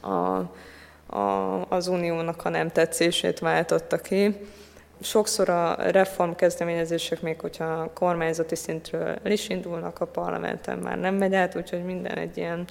a, 0.00 0.36
a, 1.16 1.66
az 1.68 1.86
uniónak 1.86 2.44
a 2.44 2.48
nem 2.48 2.70
tetszését 2.70 3.38
váltotta 3.38 3.96
ki 3.96 4.36
sokszor 5.00 5.48
a 5.48 5.74
reform 5.74 6.32
kezdeményezések, 6.32 7.20
még 7.20 7.40
hogyha 7.40 7.64
a 7.64 7.90
kormányzati 7.92 8.54
szintről 8.54 9.18
is 9.24 9.48
indulnak, 9.48 10.00
a 10.00 10.06
parlamenten 10.06 10.78
már 10.78 10.98
nem 10.98 11.14
megy 11.14 11.34
át, 11.34 11.56
úgyhogy 11.56 11.84
minden 11.84 12.18
egy 12.18 12.36
ilyen 12.36 12.64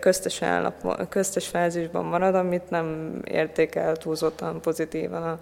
köztes, 0.00 0.42
állap, 0.42 1.08
köztes 1.08 1.46
fázisban 1.46 2.04
marad, 2.04 2.34
amit 2.34 2.70
nem 2.70 3.18
értékel 3.24 3.96
túlzottan 3.96 4.60
pozitívan 4.60 5.22
a, 5.22 5.38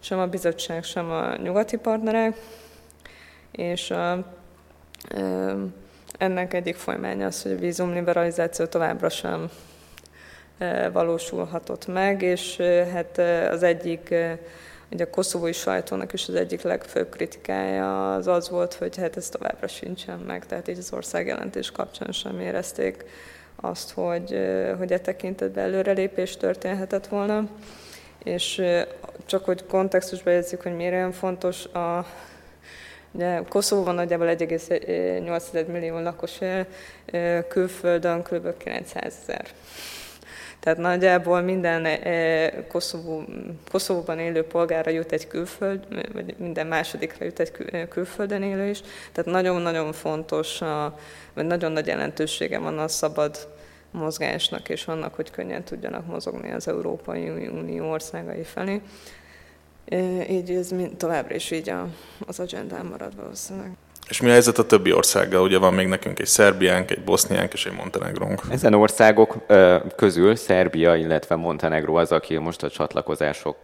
sem 0.00 0.18
a 0.18 0.26
bizottság, 0.26 0.84
sem 0.84 1.10
a 1.10 1.36
nyugati 1.36 1.76
partnerek. 1.76 2.36
És 3.50 3.90
a, 3.90 4.24
ennek 6.18 6.54
egyik 6.54 6.76
folymánya 6.76 7.26
az, 7.26 7.42
hogy 7.42 7.52
a 7.52 7.58
vízumliberalizáció 7.58 8.64
továbbra 8.66 9.08
sem 9.08 9.50
valósulhatott 10.92 11.86
meg, 11.86 12.22
és 12.22 12.56
hát 12.92 13.18
az 13.52 13.62
egyik 13.62 14.14
Ugye 14.92 15.04
a 15.04 15.10
koszovói 15.10 15.52
sajtónak 15.52 16.12
is 16.12 16.28
az 16.28 16.34
egyik 16.34 16.62
legfőbb 16.62 17.08
kritikája 17.08 18.14
az 18.14 18.26
az 18.26 18.48
volt, 18.48 18.74
hogy 18.74 18.96
hát 18.96 19.16
ez 19.16 19.28
továbbra 19.28 19.66
sincsen 19.66 20.18
meg, 20.18 20.46
tehát 20.46 20.68
így 20.68 20.78
az 20.78 20.92
országjelentés 20.92 21.70
kapcsán 21.70 22.12
sem 22.12 22.40
érezték 22.40 23.04
azt, 23.56 23.90
hogy, 23.90 24.38
hogy 24.78 24.92
e 24.92 25.00
tekintetben 25.00 25.64
előrelépés 25.64 26.36
történhetett 26.36 27.06
volna. 27.06 27.48
És 28.24 28.62
csak 29.26 29.44
hogy 29.44 29.66
kontextusba 29.66 30.30
jegyzik, 30.30 30.62
hogy 30.62 30.76
miért 30.76 30.92
olyan 30.94 31.12
fontos, 31.12 31.64
a, 31.64 32.06
Ugye 33.12 33.42
Koszovóban 33.48 33.94
nagyjából 33.94 34.26
1,8 34.26 35.66
millió 35.66 35.98
lakos 35.98 36.38
külföldön 37.48 38.22
kb. 38.22 38.56
900 38.56 39.14
ezer. 39.22 39.46
Tehát 40.60 40.78
nagyjából 40.78 41.40
minden 41.40 41.84
eh, 41.84 42.50
Koszovó, 42.68 43.24
Koszovóban 43.70 44.18
élő 44.18 44.44
polgára 44.44 44.90
jut 44.90 45.12
egy 45.12 45.26
külföld, 45.26 46.12
vagy 46.12 46.34
minden 46.38 46.66
másodikra 46.66 47.24
jut 47.24 47.40
egy 47.40 47.52
eh, 47.70 47.86
külföldön 47.88 48.42
élő 48.42 48.68
is. 48.68 48.80
Tehát 49.12 49.30
nagyon-nagyon 49.30 49.92
fontos, 49.92 50.60
a, 50.60 50.98
vagy 51.34 51.46
nagyon 51.46 51.72
nagy 51.72 51.86
jelentősége 51.86 52.58
van 52.58 52.78
a 52.78 52.88
szabad 52.88 53.48
mozgásnak 53.90 54.68
és 54.68 54.86
annak, 54.86 55.14
hogy 55.14 55.30
könnyen 55.30 55.64
tudjanak 55.64 56.06
mozogni 56.06 56.52
az 56.52 56.68
Európai 56.68 57.28
Unió 57.28 57.90
országai 57.90 58.42
felé. 58.42 58.80
Eh, 59.84 60.30
így 60.30 60.50
ez 60.50 60.70
továbbra 60.96 61.34
is 61.34 61.50
így 61.50 61.72
az 62.26 62.40
agendán 62.40 62.86
marad 62.86 63.16
valószínűleg. 63.16 63.70
És 64.08 64.20
mi 64.20 64.28
a 64.28 64.32
helyzet 64.32 64.58
a 64.58 64.66
többi 64.66 64.92
országgal? 64.92 65.42
Ugye 65.42 65.58
van 65.58 65.74
még 65.74 65.86
nekünk 65.86 66.18
egy 66.18 66.26
Szerbiánk, 66.26 66.90
egy 66.90 67.04
Boszniánk 67.04 67.52
és 67.52 67.66
egy 67.66 67.72
Montenegrónk. 67.72 68.42
Ezen 68.50 68.74
országok 68.74 69.36
közül 69.96 70.36
Szerbia, 70.36 70.94
illetve 70.94 71.34
Montenegró 71.34 71.94
az, 71.94 72.12
aki 72.12 72.36
most 72.36 72.62
a 72.62 72.70
csatlakozások 72.70 73.56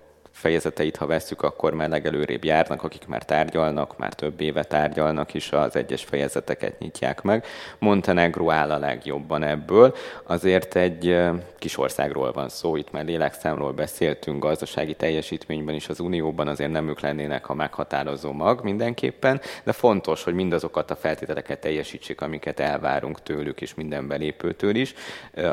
fejezeteit, 0.45 0.97
ha 0.97 1.07
vesszük, 1.07 1.43
akkor 1.43 1.75
már 1.75 1.89
legelőrébb 1.89 2.45
járnak, 2.45 2.83
akik 2.83 3.07
már 3.07 3.25
tárgyalnak, 3.25 3.99
már 3.99 4.15
több 4.15 4.41
éve 4.41 4.65
tárgyalnak 4.65 5.35
is, 5.35 5.53
az 5.53 5.77
egyes 5.77 6.05
fejezeteket 6.05 6.79
nyitják 6.79 7.23
meg. 7.23 7.45
Montenegro 7.79 8.51
áll 8.51 8.71
a 8.71 8.79
legjobban 8.79 9.43
ebből. 9.43 9.95
Azért 10.23 10.77
egy 10.77 11.21
kis 11.59 11.79
országról 11.79 12.33
van 12.33 12.49
szó, 12.49 12.77
itt 12.77 12.91
már 12.91 13.05
lélekszámról 13.05 13.73
beszéltünk, 13.73 14.43
gazdasági 14.43 14.95
teljesítményben 14.95 15.75
is 15.75 15.89
az 15.89 16.01
Unióban 16.01 16.49
azért 16.49 16.71
nem 16.71 16.89
ők 16.89 17.01
lennének 17.01 17.49
a 17.49 17.55
meghatározó 17.55 18.33
mag 18.33 18.63
mindenképpen, 18.63 19.41
de 19.63 19.73
fontos, 19.73 20.25
hogy 20.25 20.35
mindazokat 20.35 20.91
a 20.91 20.97
feltételeket 20.97 21.61
teljesítsék, 21.61 22.21
amiket 22.21 22.61
elvárunk 22.61 23.23
tőlük 23.23 23.61
és 23.61 23.75
minden 23.75 24.09
belépőtől 24.09 24.75
is. 24.75 24.95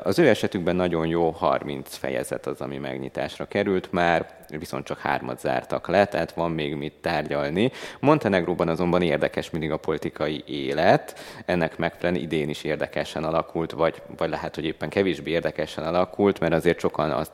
Az 0.03 0.19
ő 0.19 0.27
esetükben 0.27 0.75
nagyon 0.75 1.07
jó 1.07 1.29
30 1.29 1.95
fejezet 1.95 2.45
az, 2.45 2.61
ami 2.61 2.77
megnyitásra 2.77 3.45
került 3.45 3.91
már, 3.91 4.39
viszont 4.57 4.85
csak 4.85 4.99
hármat 4.99 5.39
zártak 5.39 5.87
le, 5.87 6.05
tehát 6.05 6.33
van 6.33 6.51
még 6.51 6.75
mit 6.75 6.93
tárgyalni. 7.01 7.71
Montenegróban 7.99 8.67
azonban 8.67 9.01
érdekes 9.01 9.49
mindig 9.49 9.71
a 9.71 9.77
politikai 9.77 10.43
élet, 10.45 11.19
ennek 11.45 11.77
megfelelően 11.77 12.23
idén 12.23 12.49
is 12.49 12.63
érdekesen 12.63 13.23
alakult, 13.23 13.71
vagy, 13.71 14.01
vagy 14.17 14.29
lehet, 14.29 14.55
hogy 14.55 14.65
éppen 14.65 14.89
kevésbé 14.89 15.31
érdekesen 15.31 15.83
alakult, 15.83 16.39
mert 16.39 16.53
azért 16.53 16.79
sokan 16.79 17.11
azt 17.11 17.31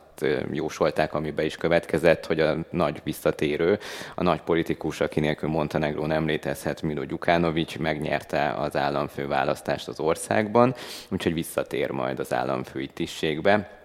jósolták, 0.52 1.14
amiben 1.14 1.46
is 1.46 1.56
következett, 1.56 2.26
hogy 2.26 2.40
a 2.40 2.56
nagy 2.70 3.02
visszatérő, 3.04 3.80
a 4.16 4.24
nagy 4.24 4.42
politikus, 4.42 5.02
aki 5.02 5.20
nélkül 5.20 5.50
Montenegró 5.50 6.06
nem 6.06 6.26
létezhet, 6.26 6.82
Milo 6.82 7.04
Gyukánovics 7.04 7.80
megnyerte 7.80 8.50
az 8.50 8.76
államfő 8.76 9.28
választást 9.28 9.88
az 9.88 10.00
országban, 10.00 10.76
úgyhogy 11.10 11.34
visszatér 11.34 11.92
majd 11.92 12.20
az 12.20 12.34
államfői 12.34 12.88
tisztségbe 12.88 13.77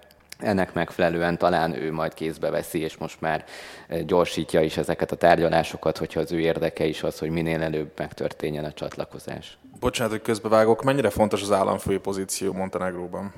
ennek 0.42 0.72
megfelelően 0.72 1.38
talán 1.38 1.74
ő 1.74 1.92
majd 1.92 2.14
kézbe 2.14 2.50
veszi, 2.50 2.81
és 2.81 2.96
most 2.96 3.20
már 3.20 3.44
eh, 3.88 4.00
gyorsítja 4.00 4.61
is 4.61 4.76
ezeket 4.76 5.12
a 5.12 5.16
tárgyalásokat, 5.16 5.98
hogyha 5.98 6.20
az 6.20 6.33
ő 6.33 6.40
érdeke 6.40 6.85
is 6.85 7.02
az, 7.02 7.18
hogy 7.18 7.31
minél 7.31 7.62
előbb 7.62 7.90
megtörténjen 7.96 8.64
a 8.64 8.72
csatlakozás. 8.72 9.59
Bocsánat, 9.81 10.12
hogy 10.12 10.22
közbevágok. 10.22 10.83
Mennyire 10.83 11.11
fontos 11.11 11.42
az 11.42 11.52
államfői 11.52 11.98
pozíció 11.98 12.52
Montenegróban? 12.52 13.33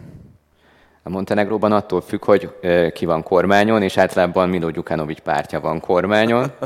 A 1.02 1.08
Montenegróban 1.08 1.72
attól 1.72 2.00
függ, 2.00 2.24
hogy 2.24 2.54
eh, 2.60 2.90
ki 2.90 3.04
van 3.04 3.22
kormányon, 3.22 3.82
és 3.82 3.96
általában 3.96 4.48
Milo 4.48 4.70
Gyukanovics 4.70 5.20
pártja 5.20 5.60
van 5.60 5.80
kormányon. 5.80 6.52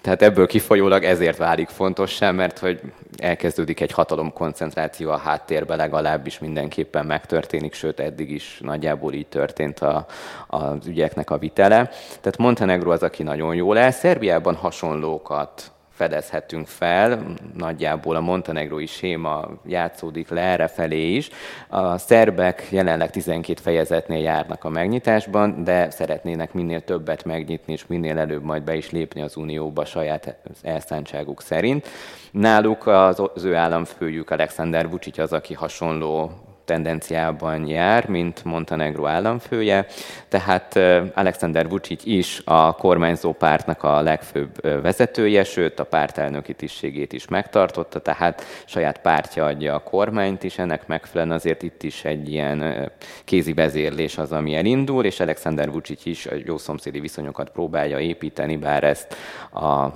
Tehát 0.00 0.22
ebből 0.22 0.46
kifolyólag 0.46 1.04
ezért 1.04 1.36
válik 1.36 1.68
fontossá, 1.68 2.30
mert 2.30 2.58
hogy 2.58 2.80
elkezdődik 3.16 3.80
egy 3.80 3.92
hatalomkoncentráció 3.92 5.10
a 5.10 5.16
háttérbe, 5.16 5.76
legalábbis 5.76 6.38
mindenképpen 6.38 7.06
megtörténik, 7.06 7.74
sőt 7.74 8.00
eddig 8.00 8.30
is 8.30 8.58
nagyjából 8.62 9.12
így 9.12 9.26
történt 9.26 9.80
a, 9.80 10.06
az 10.46 10.86
ügyeknek 10.86 11.30
a 11.30 11.38
vitele. 11.38 11.84
Tehát 12.08 12.38
Montenegro 12.38 12.90
az, 12.90 13.02
aki 13.02 13.22
nagyon 13.22 13.54
jól 13.54 13.76
áll. 13.76 13.90
Szerbiában 13.90 14.54
hasonlókat 14.54 15.72
fedezhetünk 16.00 16.66
fel, 16.66 17.34
nagyjából 17.56 18.16
a 18.16 18.20
montenegrói 18.20 18.86
séma 18.86 19.48
játszódik 19.66 20.28
le 20.28 20.40
erre 20.40 20.94
is. 20.94 21.28
A 21.68 21.98
szerbek 21.98 22.66
jelenleg 22.70 23.10
12 23.10 23.60
fejezetnél 23.62 24.22
járnak 24.22 24.64
a 24.64 24.68
megnyitásban, 24.68 25.64
de 25.64 25.90
szeretnének 25.90 26.52
minél 26.52 26.80
többet 26.80 27.24
megnyitni, 27.24 27.72
és 27.72 27.86
minél 27.86 28.18
előbb 28.18 28.42
majd 28.42 28.62
be 28.62 28.74
is 28.74 28.90
lépni 28.90 29.22
az 29.22 29.36
Unióba 29.36 29.84
saját 29.84 30.36
elszántságuk 30.62 31.42
szerint. 31.42 31.88
Náluk 32.30 32.86
az, 32.86 33.22
az 33.34 33.44
ő 33.44 33.54
államfőjük 33.54 34.30
Alexander 34.30 34.90
Vucic 34.90 35.18
az, 35.18 35.32
aki 35.32 35.54
hasonló 35.54 36.30
tendenciában 36.70 37.66
jár, 37.66 38.08
mint 38.08 38.44
Montenegro 38.44 39.06
államfője, 39.06 39.86
tehát 40.28 40.78
Alexander 41.14 41.68
Vucic 41.68 42.04
is 42.04 42.42
a 42.44 42.74
kormányzó 42.74 43.32
pártnak 43.32 43.82
a 43.82 44.00
legfőbb 44.00 44.82
vezetője, 44.82 45.44
sőt 45.44 45.80
a 45.80 45.84
pártelnöki 45.84 46.54
tisztségét 46.54 47.12
is 47.12 47.28
megtartotta, 47.28 48.00
tehát 48.00 48.44
saját 48.64 49.00
pártja 49.00 49.44
adja 49.44 49.74
a 49.74 49.82
kormányt 49.82 50.42
is, 50.42 50.58
ennek 50.58 50.86
megfelelően 50.86 51.36
azért 51.36 51.62
itt 51.62 51.82
is 51.82 52.04
egy 52.04 52.30
ilyen 52.32 52.90
kézi 53.24 53.52
vezérlés 53.52 54.18
az, 54.18 54.32
ami 54.32 54.54
elindul, 54.54 55.04
és 55.04 55.20
Alexander 55.20 55.70
Vucic 55.70 56.04
is 56.06 56.26
a 56.26 56.34
jó 56.44 56.58
szomszédi 56.58 57.00
viszonyokat 57.00 57.50
próbálja 57.50 57.98
építeni, 57.98 58.56
bár 58.56 58.84
ezt 58.84 59.16
a, 59.50 59.64
a, 59.64 59.94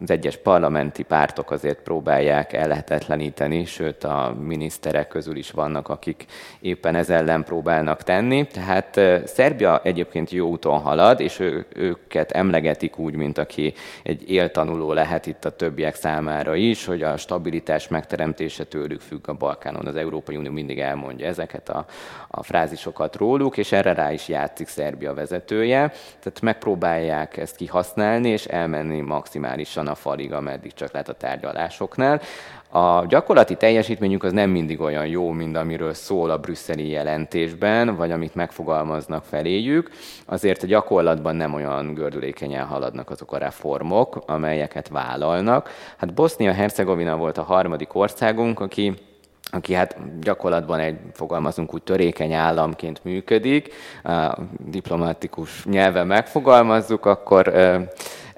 az 0.00 0.10
egyes 0.10 0.36
parlamenti 0.36 1.02
pártok 1.02 1.50
azért 1.50 1.82
próbálják 1.82 2.52
ellehetetleníteni, 2.52 3.64
sőt 3.64 4.04
a 4.04 4.36
miniszterek 4.40 5.08
közül 5.08 5.36
is 5.36 5.50
vannak, 5.50 5.88
akik 5.88 6.09
akik 6.10 6.26
éppen 6.60 6.94
ez 6.94 7.10
ellen 7.10 7.44
próbálnak 7.44 8.02
tenni. 8.02 8.46
Tehát 8.46 9.00
Szerbia 9.28 9.80
egyébként 9.84 10.30
jó 10.30 10.48
úton 10.48 10.78
halad, 10.78 11.20
és 11.20 11.38
ő, 11.38 11.66
őket 11.74 12.30
emlegetik 12.30 12.98
úgy, 12.98 13.14
mint 13.14 13.38
aki 13.38 13.74
egy 14.02 14.30
éltanuló 14.30 14.92
lehet 14.92 15.26
itt 15.26 15.44
a 15.44 15.56
többiek 15.56 15.94
számára 15.94 16.54
is, 16.54 16.84
hogy 16.84 17.02
a 17.02 17.16
stabilitás 17.16 17.88
megteremtése 17.88 18.64
tőlük 18.64 19.00
függ 19.00 19.28
a 19.28 19.34
Balkánon. 19.34 19.86
Az 19.86 19.96
Európai 19.96 20.36
Unió 20.36 20.50
mindig 20.50 20.78
elmondja 20.78 21.26
ezeket 21.26 21.68
a, 21.68 21.84
a 22.28 22.42
frázisokat 22.42 23.16
róluk, 23.16 23.56
és 23.56 23.72
erre 23.72 23.92
rá 23.92 24.12
is 24.12 24.28
játszik 24.28 24.68
Szerbia 24.68 25.14
vezetője. 25.14 25.88
Tehát 26.20 26.40
megpróbálják 26.40 27.36
ezt 27.36 27.56
kihasználni, 27.56 28.28
és 28.28 28.44
elmenni 28.44 29.00
maximálisan 29.00 29.86
a 29.86 29.94
falig, 29.94 30.32
ameddig 30.32 30.72
csak 30.74 30.92
lehet 30.92 31.08
a 31.08 31.12
tárgyalásoknál. 31.12 32.20
A 32.72 33.06
gyakorlati 33.06 33.54
teljesítményük 33.54 34.22
az 34.22 34.32
nem 34.32 34.50
mindig 34.50 34.80
olyan 34.80 35.06
jó, 35.06 35.30
mint 35.30 35.56
amiről 35.56 35.94
szól 35.94 36.30
a 36.30 36.38
brüsszeli 36.38 36.88
jelentésben, 36.88 37.96
vagy 37.96 38.10
amit 38.10 38.34
megfogalmaznak 38.34 39.24
feléjük. 39.24 39.90
Azért 40.26 40.62
a 40.62 40.66
gyakorlatban 40.66 41.36
nem 41.36 41.54
olyan 41.54 41.94
gördülékenyen 41.94 42.66
haladnak 42.66 43.10
azok 43.10 43.32
a 43.32 43.38
reformok, 43.38 44.22
amelyeket 44.26 44.88
vállalnak. 44.88 45.70
Hát 45.96 46.14
Bosznia-Hercegovina 46.14 47.16
volt 47.16 47.38
a 47.38 47.42
harmadik 47.42 47.94
országunk, 47.94 48.60
aki 48.60 48.94
aki 49.52 49.74
hát 49.74 49.96
gyakorlatban 50.20 50.78
egy, 50.78 50.96
fogalmazunk 51.12 51.74
úgy, 51.74 51.82
törékeny 51.82 52.32
államként 52.32 53.04
működik, 53.04 53.74
a 54.02 54.38
diplomatikus 54.58 55.64
nyelven 55.64 56.06
megfogalmazzuk, 56.06 57.06
akkor 57.06 57.52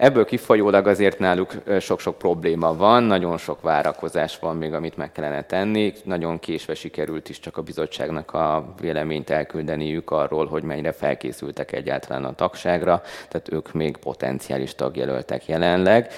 Ebből 0.02 0.24
kifolyólag 0.24 0.86
azért 0.86 1.18
náluk 1.18 1.52
sok-sok 1.80 2.18
probléma 2.18 2.76
van, 2.76 3.02
nagyon 3.02 3.38
sok 3.38 3.60
várakozás 3.60 4.38
van 4.38 4.56
még, 4.56 4.72
amit 4.72 4.96
meg 4.96 5.12
kellene 5.12 5.42
tenni. 5.42 5.92
Nagyon 6.04 6.38
késve 6.38 6.74
sikerült 6.74 7.28
is 7.28 7.40
csak 7.40 7.56
a 7.56 7.62
bizottságnak 7.62 8.34
a 8.34 8.74
véleményt 8.80 9.30
elküldeniük 9.30 10.10
arról, 10.10 10.46
hogy 10.46 10.62
mennyire 10.62 10.92
felkészültek 10.92 11.72
egyáltalán 11.72 12.24
a 12.24 12.34
tagságra, 12.34 13.02
tehát 13.28 13.52
ők 13.52 13.72
még 13.72 13.96
potenciális 13.96 14.74
tagjelöltek 14.74 15.46
jelenleg. 15.46 16.10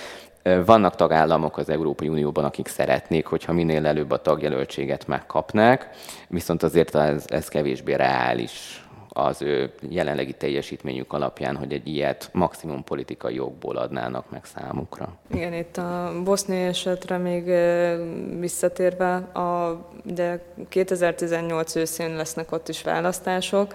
Vannak 0.64 0.94
tagállamok 0.94 1.58
az 1.58 1.68
Európai 1.68 2.08
Unióban, 2.08 2.44
akik 2.44 2.68
szeretnék, 2.68 3.26
hogyha 3.26 3.52
minél 3.52 3.86
előbb 3.86 4.10
a 4.10 4.22
tagjelöltséget 4.22 5.06
megkapnák, 5.06 5.88
viszont 6.28 6.62
azért 6.62 6.94
ez, 6.94 7.24
ez 7.28 7.48
kevésbé 7.48 7.94
reális 7.94 8.83
az 9.16 9.42
ő 9.42 9.72
jelenlegi 9.88 10.32
teljesítményük 10.32 11.12
alapján, 11.12 11.56
hogy 11.56 11.72
egy 11.72 11.88
ilyet 11.88 12.28
maximum 12.32 12.84
politikai 12.84 13.34
jogból 13.34 13.76
adnának 13.76 14.30
meg 14.30 14.44
számukra. 14.44 15.12
Igen, 15.34 15.52
itt 15.52 15.76
a 15.76 16.12
boszniai 16.24 16.62
esetre 16.62 17.18
még 17.18 17.44
visszatérve, 18.40 19.14
a, 19.14 19.80
ugye 20.04 20.38
2018 20.68 21.74
őszén 21.74 22.16
lesznek 22.16 22.52
ott 22.52 22.68
is 22.68 22.82
választások, 22.82 23.74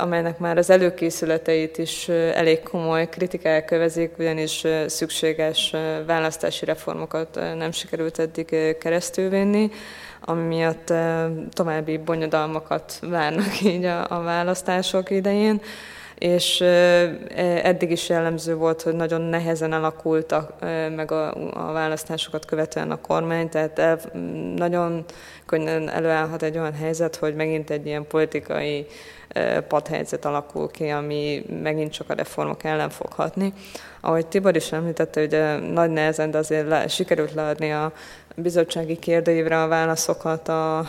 amelynek 0.00 0.38
már 0.38 0.58
az 0.58 0.70
előkészületeit 0.70 1.78
is 1.78 2.08
elég 2.08 2.62
komoly 2.62 3.08
kritikák 3.08 3.64
kövezik, 3.64 4.18
ugyanis 4.18 4.64
szükséges 4.86 5.74
választási 6.06 6.64
reformokat 6.64 7.34
nem 7.34 7.70
sikerült 7.70 8.18
eddig 8.18 8.76
keresztülvinni 8.78 9.70
ami 10.24 10.42
miatt 10.42 10.92
további 11.50 11.98
bonyodalmakat 11.98 12.98
várnak 13.00 13.60
így 13.60 13.84
a, 13.84 14.06
a 14.10 14.22
választások 14.22 15.10
idején 15.10 15.60
és 16.22 16.60
e, 16.60 16.66
eddig 17.62 17.90
is 17.90 18.08
jellemző 18.08 18.54
volt, 18.54 18.82
hogy 18.82 18.94
nagyon 18.94 19.20
nehezen 19.20 19.72
alakultak 19.72 20.52
meg 20.96 21.10
a, 21.12 21.34
a 21.68 21.72
választásokat 21.72 22.44
követően 22.44 22.90
a 22.90 23.00
kormány, 23.00 23.48
tehát 23.48 23.78
el, 23.78 23.98
nagyon 24.56 25.04
könnyen 25.46 25.88
előállhat 25.88 26.42
egy 26.42 26.58
olyan 26.58 26.74
helyzet, 26.74 27.16
hogy 27.16 27.34
megint 27.34 27.70
egy 27.70 27.86
ilyen 27.86 28.06
politikai 28.06 28.86
padhelyzet 29.68 30.24
alakul 30.24 30.70
ki, 30.70 30.88
ami 30.88 31.44
megint 31.62 31.92
csak 31.92 32.10
a 32.10 32.14
reformok 32.14 32.64
ellen 32.64 32.90
fog 32.90 33.12
hatni. 33.12 33.52
Ahogy 34.00 34.26
Tibor 34.26 34.56
is 34.56 34.72
említette, 34.72 35.20
hogy 35.20 35.62
nagy 35.72 35.90
nehezen, 35.90 36.30
de 36.30 36.38
azért 36.38 36.68
le, 36.68 36.88
sikerült 36.88 37.34
leadni 37.34 37.72
a 37.72 37.92
bizottsági 38.36 38.98
kérdőívre 38.98 39.62
a 39.62 39.68
válaszokat 39.68 40.48
a 40.48 40.86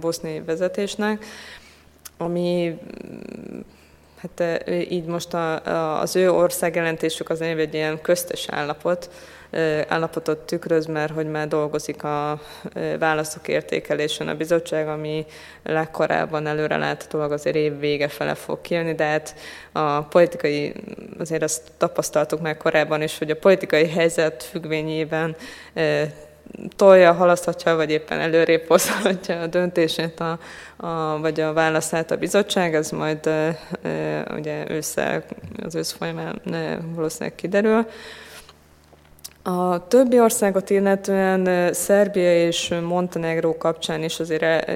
boszniai 0.00 0.40
vezetésnek, 0.40 1.24
ami 2.16 2.78
hát 4.16 4.68
így 4.90 5.04
most 5.04 5.34
a, 5.34 5.66
a, 5.66 6.00
az 6.00 6.16
ő 6.16 6.32
országjelentésük 6.32 7.30
az 7.30 7.40
egy 7.40 7.74
ilyen 7.74 8.00
köztes 8.00 8.48
állapot, 8.48 9.10
állapotot 9.88 10.38
tükröz, 10.38 10.86
mert 10.86 11.12
hogy 11.12 11.30
már 11.30 11.48
dolgozik 11.48 12.02
a 12.02 12.40
válaszok 12.98 13.48
értékelésen 13.48 14.28
a 14.28 14.34
bizottság, 14.34 14.88
ami 14.88 15.26
legkorábban 15.62 16.46
előre 16.46 16.76
láthatólag 16.76 17.32
azért 17.32 17.56
év 17.56 17.78
vége 17.78 18.08
fele 18.08 18.34
fog 18.34 18.60
kijönni, 18.60 18.94
de 18.94 19.04
hát 19.04 19.34
a 19.72 20.02
politikai, 20.02 20.72
azért 21.18 21.42
azt 21.42 21.62
tapasztaltuk 21.76 22.40
már 22.40 22.56
korábban 22.56 23.02
is, 23.02 23.18
hogy 23.18 23.30
a 23.30 23.36
politikai 23.36 23.88
helyzet 23.88 24.42
függvényében 24.42 25.36
tolja, 26.76 27.12
halaszthatja, 27.12 27.76
vagy 27.76 27.90
éppen 27.90 28.18
előrébb 28.18 28.66
hozhatja 28.66 29.40
a 29.40 29.46
döntését, 29.46 30.20
a, 30.20 30.38
a, 30.76 31.18
vagy 31.20 31.40
a 31.40 31.52
válaszát 31.52 32.10
a 32.10 32.16
bizottság, 32.16 32.74
ez 32.74 32.90
majd 32.90 33.26
e, 33.26 33.58
e, 33.82 34.24
ugye 34.36 34.64
ősszel, 34.68 35.24
az 35.62 35.74
ősz 35.74 35.92
folyamán 35.92 36.40
valószínűleg 36.94 37.34
kiderül. 37.34 37.86
A 39.42 39.86
többi 39.86 40.20
országot 40.20 40.70
illetően 40.70 41.72
Szerbia 41.72 42.46
és 42.46 42.74
Montenegró 42.82 43.56
kapcsán 43.56 44.02
is 44.02 44.20
azért 44.20 44.70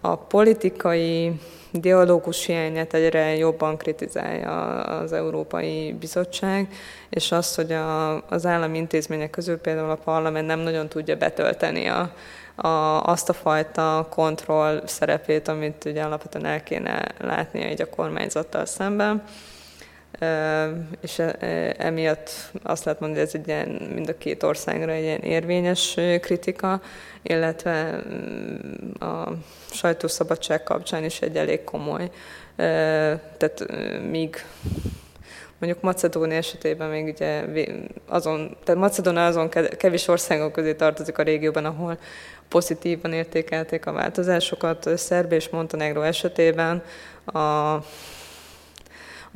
a 0.00 0.16
politikai 0.16 1.32
dialógus 1.72 2.46
hiányát 2.46 2.94
egyre 2.94 3.36
jobban 3.36 3.76
kritizálja 3.76 4.80
az 4.80 5.12
Európai 5.12 5.92
Bizottság, 6.00 6.68
és 7.10 7.32
azt, 7.32 7.54
hogy 7.54 7.72
a, 7.72 8.22
az 8.28 8.46
állami 8.46 8.78
intézmények 8.78 9.30
közül 9.30 9.58
például 9.58 9.90
a 9.90 9.98
parlament 10.04 10.46
nem 10.46 10.58
nagyon 10.58 10.88
tudja 10.88 11.16
betölteni 11.16 11.86
a, 11.86 12.12
a, 12.54 13.02
azt 13.02 13.28
a 13.28 13.32
fajta 13.32 14.06
kontroll 14.10 14.82
szerepét, 14.86 15.48
amit 15.48 15.84
ugye 15.84 16.02
alapvetően 16.02 16.44
el 16.44 16.62
kéne 16.62 17.04
látnia 17.18 17.66
egy 17.66 17.82
a 17.82 17.88
kormányzattal 17.88 18.66
szemben 18.66 19.22
és 21.00 21.22
emiatt 21.76 22.30
azt 22.62 22.84
lehet 22.84 23.00
mondani, 23.00 23.20
hogy 23.20 23.28
ez 23.34 23.40
egy 23.40 23.48
ilyen, 23.48 23.68
mind 23.94 24.08
a 24.08 24.18
két 24.18 24.42
országra 24.42 24.92
egy 24.92 25.02
ilyen 25.02 25.20
érvényes 25.20 25.98
kritika, 26.20 26.80
illetve 27.22 28.02
mm, 28.08 28.90
a 29.08 29.32
sajtószabadság 29.70 30.62
kapcsán 30.62 31.04
is 31.04 31.20
egy 31.20 31.36
elég 31.36 31.64
komoly. 31.64 32.10
Tehát 33.36 33.66
míg 34.10 34.44
mondjuk 35.58 35.82
Macedónia 35.82 36.36
esetében 36.36 36.88
még 36.88 37.06
ugye 37.06 37.44
azon, 38.06 38.56
tehát 38.64 38.80
Macedónia 38.80 39.26
azon 39.26 39.48
kevés 39.76 40.08
országok 40.08 40.52
közé 40.52 40.74
tartozik 40.74 41.18
a 41.18 41.22
régióban, 41.22 41.64
ahol 41.64 41.98
pozitívan 42.48 43.12
értékelték 43.12 43.86
a 43.86 43.92
változásokat. 43.92 44.98
Szerbia 44.98 45.36
és 45.36 45.48
Montenegro 45.48 46.02
esetében 46.02 46.82
a 47.26 47.78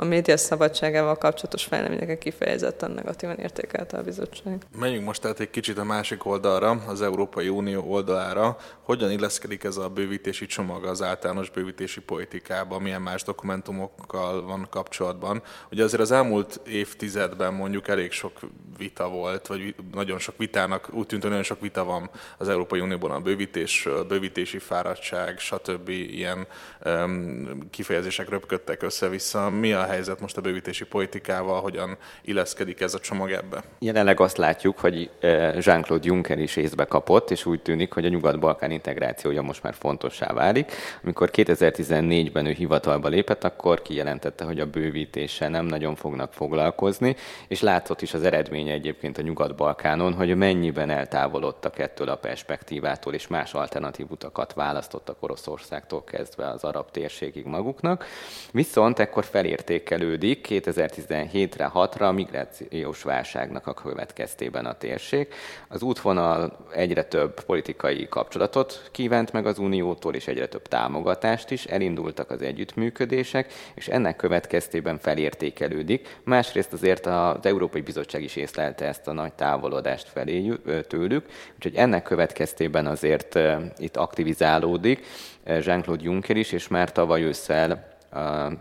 a 0.01 0.05
média 0.05 0.37
szabadságával 0.37 1.19
kapcsolatos 1.19 1.65
fejleményeket 1.65 2.19
kifejezetten 2.19 2.91
negatívan 2.91 3.37
értékelte 3.37 3.97
a 3.97 4.03
bizottság. 4.03 4.63
Menjünk 4.79 5.05
most 5.05 5.21
tehát 5.21 5.41
egy 5.41 5.51
kicsit 5.51 5.79
a 5.79 5.85
másik 5.85 6.25
oldalra, 6.25 6.83
az 6.87 7.03
Európai 7.03 7.49
Unió 7.49 7.85
oldalára. 7.87 8.57
Hogyan 8.83 9.11
illeszkedik 9.11 9.65
ez 9.65 9.77
a 9.77 9.89
bővítési 9.89 10.47
csomag 10.47 10.85
az 10.85 11.03
általános 11.03 11.51
bővítési 11.51 12.01
politikába, 12.01 12.79
milyen 12.79 13.03
más 13.03 13.23
dokumentumokkal 13.23 14.43
van 14.43 14.67
kapcsolatban? 14.71 15.43
Ugye 15.71 15.85
azért 15.85 16.03
az 16.03 16.11
elmúlt 16.11 16.61
évtizedben 16.67 17.55
mondjuk 17.55 17.89
elég 17.89 18.13
sok 18.13 18.39
vita 18.79 19.09
volt, 19.09 19.47
vagy 19.47 19.75
nagyon 19.93 20.19
sok 20.19 20.37
vitának, 20.37 20.89
úgy 20.93 21.07
tűnt, 21.07 21.23
hogy 21.23 21.31
nagyon 21.31 21.47
sok 21.47 21.61
vita 21.61 21.85
van 21.85 22.11
az 22.39 22.49
Európai 22.49 22.81
Unióban 22.81 23.11
a 23.11 23.21
bővítés, 23.21 23.89
bővítési 24.09 24.59
fáradtság, 24.59 25.39
stb. 25.39 25.89
ilyen 25.89 26.47
um, 26.85 27.71
kifejezések 27.71 28.29
röpködtek 28.29 28.83
össze-vissza. 28.83 29.51
Mi 29.51 29.73
a 29.73 29.87
helyzet 29.89 30.21
most 30.21 30.37
a 30.37 30.41
bővítési 30.41 30.85
politikával, 30.85 31.61
hogyan 31.61 31.97
illeszkedik 32.23 32.81
ez 32.81 32.95
a 32.95 32.99
csomag 32.99 33.31
ebbe? 33.31 33.63
Jelenleg 33.79 34.21
azt 34.21 34.37
látjuk, 34.37 34.79
hogy 34.79 35.11
eh, 35.21 35.57
Jean-Claude 35.61 36.07
Juncker 36.07 36.39
is 36.39 36.57
észbe 36.57 36.85
kapott, 36.85 37.31
és 37.31 37.47
úgy 37.47 37.63
tűnik, 37.63 37.93
hogy 37.93 38.05
a 38.05 38.09
Nyugat-Balkán 38.09 38.71
integrációja 38.71 39.43
most 39.43 39.63
már 39.63 39.75
fontossá 39.75 40.33
válik. 40.33 40.73
Amikor 41.03 41.31
2014-ben 41.33 42.47
ő 42.47 42.53
hivatalba 42.53 43.09
lépett, 43.09 43.45
akkor 43.45 43.83
kijelentette, 43.83 44.45
hogy 44.45 44.61
a 44.61 44.67
bővítéssel 44.67 45.49
nem 45.49 45.67
nagyon 45.67 45.95
fognak 45.95 46.33
foglalkozni, 46.33 47.17
és 47.49 47.61
látszott 47.61 48.03
is 48.03 48.15
az 48.15 48.23
eredménye 48.23 48.73
egyébként 48.73 49.19
a 49.19 49.23
Nyugat-Balkánon, 49.23 50.13
hogy 50.13 50.37
mennyiben 50.37 50.91
eltávolodtak 50.91 51.79
ettől 51.79 52.09
a 52.09 52.17
perspektívától, 52.17 53.15
és 53.15 53.27
más 53.27 53.55
alternatív 53.55 54.07
utakat 54.11 54.53
választottak 54.53 55.17
Oroszországtól 55.21 56.05
kezdve 56.05 56.49
az 56.49 56.65
arab 56.65 56.91
térségig 56.91 57.45
maguknak. 57.45 58.07
Viszont 58.53 58.99
ekkor 58.99 59.25
felérték 59.25 59.78
értékelődik 59.79 60.47
2017-re, 60.51 61.71
6-ra 61.75 62.01
a 62.01 62.13
migrációs 62.13 63.03
válságnak 63.03 63.67
a 63.67 63.75
következtében 63.75 64.67
a 64.67 64.73
térség. 64.73 65.29
Az 65.69 65.83
útvonal 65.83 66.67
egyre 66.75 67.05
több 67.05 67.45
politikai 67.45 68.07
kapcsolatot 68.09 68.89
kívánt 68.93 69.33
meg 69.33 69.47
az 69.47 69.59
Uniótól, 69.59 70.15
és 70.15 70.27
egyre 70.27 70.47
több 70.47 70.69
támogatást 70.69 71.51
is, 71.51 71.65
elindultak 71.65 72.31
az 72.31 72.43
együttműködések, 72.43 73.53
és 73.75 73.89
ennek 73.89 74.17
következtében 74.17 74.99
felértékelődik. 74.99 76.19
Másrészt 76.25 76.73
azért 76.73 77.07
az 77.07 77.47
Európai 77.47 77.81
Bizottság 77.81 78.23
is 78.23 78.37
észlelte 78.37 78.87
ezt 78.87 79.09
a 79.09 79.13
nagy 79.13 79.33
távolodást 79.33 80.09
felé 80.09 80.53
tőlük, 80.89 81.27
úgyhogy 81.55 81.75
ennek 81.75 82.03
következtében 82.03 82.87
azért 82.87 83.39
itt 83.77 83.97
aktivizálódik 83.97 85.07
Jean-Claude 85.45 86.03
Juncker 86.03 86.37
is, 86.37 86.53
és 86.53 86.69
már 86.69 86.93
tavaly 86.93 87.23
ősszel 87.23 87.97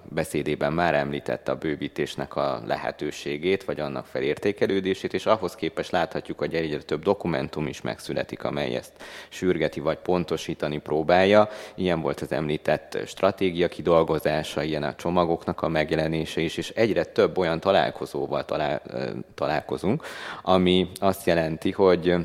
beszédében 0.09 0.73
már 0.73 0.93
említette 0.93 1.51
a 1.51 1.55
bővítésnek 1.55 2.35
a 2.35 2.61
lehetőségét, 2.65 3.63
vagy 3.63 3.79
annak 3.79 4.05
felértékelődését, 4.05 5.13
és 5.13 5.25
ahhoz 5.25 5.55
képest 5.55 5.91
láthatjuk, 5.91 6.37
hogy 6.37 6.55
egyre 6.55 6.77
több 6.77 7.03
dokumentum 7.03 7.67
is 7.67 7.81
megszületik, 7.81 8.43
amely 8.43 8.75
ezt 8.75 8.91
sürgeti 9.29 9.79
vagy 9.79 9.97
pontosítani 9.97 10.77
próbálja. 10.77 11.49
Ilyen 11.75 12.01
volt 12.01 12.21
az 12.21 12.31
említett 12.31 12.97
stratégia 13.05 13.67
kidolgozása, 13.67 14.63
ilyen 14.63 14.83
a 14.83 14.95
csomagoknak 14.95 15.61
a 15.61 15.67
megjelenése 15.67 16.41
is, 16.41 16.57
és 16.57 16.69
egyre 16.69 17.03
több 17.03 17.37
olyan 17.37 17.59
találkozóval 17.59 18.45
talál, 18.45 18.81
találkozunk, 19.35 20.03
ami 20.41 20.89
azt 20.99 21.25
jelenti, 21.25 21.71
hogy 21.71 22.15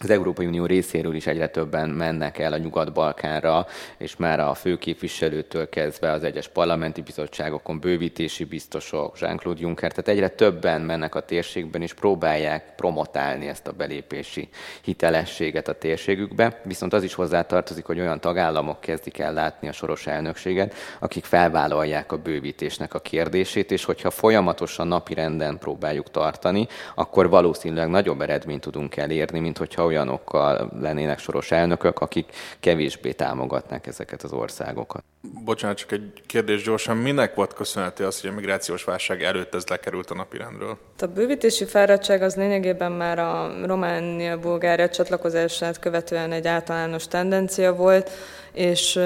az 0.00 0.10
Európai 0.10 0.46
Unió 0.46 0.66
részéről 0.66 1.14
is 1.14 1.26
egyre 1.26 1.48
többen 1.48 1.88
mennek 1.88 2.38
el 2.38 2.52
a 2.52 2.56
Nyugat-Balkánra, 2.56 3.66
és 3.98 4.16
már 4.16 4.40
a 4.40 4.54
főképviselőtől 4.54 5.68
kezdve 5.68 6.10
az 6.10 6.24
egyes 6.24 6.48
parlamenti 6.48 7.02
bizottságokon, 7.02 7.80
bővítési 7.80 8.44
biztosok, 8.44 9.18
Jean-Claude 9.20 9.60
Juncker, 9.60 9.90
tehát 9.90 10.08
egyre 10.08 10.28
többen 10.28 10.80
mennek 10.80 11.14
a 11.14 11.20
térségben, 11.20 11.82
és 11.82 11.94
próbálják 11.94 12.74
promotálni 12.76 13.48
ezt 13.48 13.66
a 13.66 13.72
belépési 13.72 14.48
hitelességet 14.82 15.68
a 15.68 15.78
térségükbe. 15.78 16.60
Viszont 16.64 16.92
az 16.92 17.02
is 17.02 17.14
hozzátartozik, 17.14 17.84
hogy 17.84 18.00
olyan 18.00 18.20
tagállamok 18.20 18.80
kezdik 18.80 19.18
el 19.18 19.32
látni 19.32 19.68
a 19.68 19.72
soros 19.72 20.06
elnökséget, 20.06 20.74
akik 20.98 21.24
felvállalják 21.24 22.12
a 22.12 22.18
bővítésnek 22.18 22.94
a 22.94 23.00
kérdését, 23.00 23.70
és 23.70 23.84
hogyha 23.84 24.10
folyamatosan 24.10 24.88
napirenden 24.88 25.58
próbáljuk 25.58 26.10
tartani, 26.10 26.66
akkor 26.94 27.28
valószínűleg 27.28 27.88
nagyobb 27.88 28.20
eredményt 28.20 28.60
tudunk 28.60 28.96
elérni, 28.96 29.38
mint 29.38 29.58
hogyha 29.58 29.83
olyanokkal 29.84 30.70
lennének 30.80 31.18
soros 31.18 31.50
elnökök, 31.50 31.98
akik 31.98 32.32
kevésbé 32.60 33.12
támogatnak 33.12 33.86
ezeket 33.86 34.22
az 34.22 34.32
országokat. 34.32 35.04
Bocsánat, 35.44 35.76
csak 35.76 35.92
egy 35.92 36.22
kérdés 36.26 36.62
gyorsan. 36.62 36.96
Minek 36.96 37.34
volt 37.34 37.52
köszönhető 37.52 38.06
az, 38.06 38.20
hogy 38.20 38.30
a 38.30 38.32
migrációs 38.32 38.84
válság 38.84 39.22
előtt 39.22 39.54
ez 39.54 39.66
lekerült 39.66 40.10
a 40.10 40.14
napirendről? 40.14 40.78
A 40.98 41.06
bővítési 41.06 41.64
fáradtság 41.64 42.22
az 42.22 42.36
lényegében 42.36 42.92
már 42.92 43.18
a 43.18 43.52
Románia-Bulgária 43.66 44.88
csatlakozását 44.88 45.78
követően 45.78 46.32
egy 46.32 46.46
általános 46.46 47.08
tendencia 47.08 47.74
volt, 47.74 48.10
és 48.52 48.96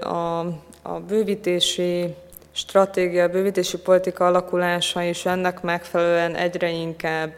a, 0.00 0.38
a 0.82 1.00
bővítési 1.08 2.14
stratégia, 2.52 3.28
bővítési 3.28 3.78
politika 3.78 4.26
alakulása 4.26 5.02
is 5.02 5.26
ennek 5.26 5.60
megfelelően 5.60 6.34
egyre 6.34 6.70
inkább, 6.70 7.36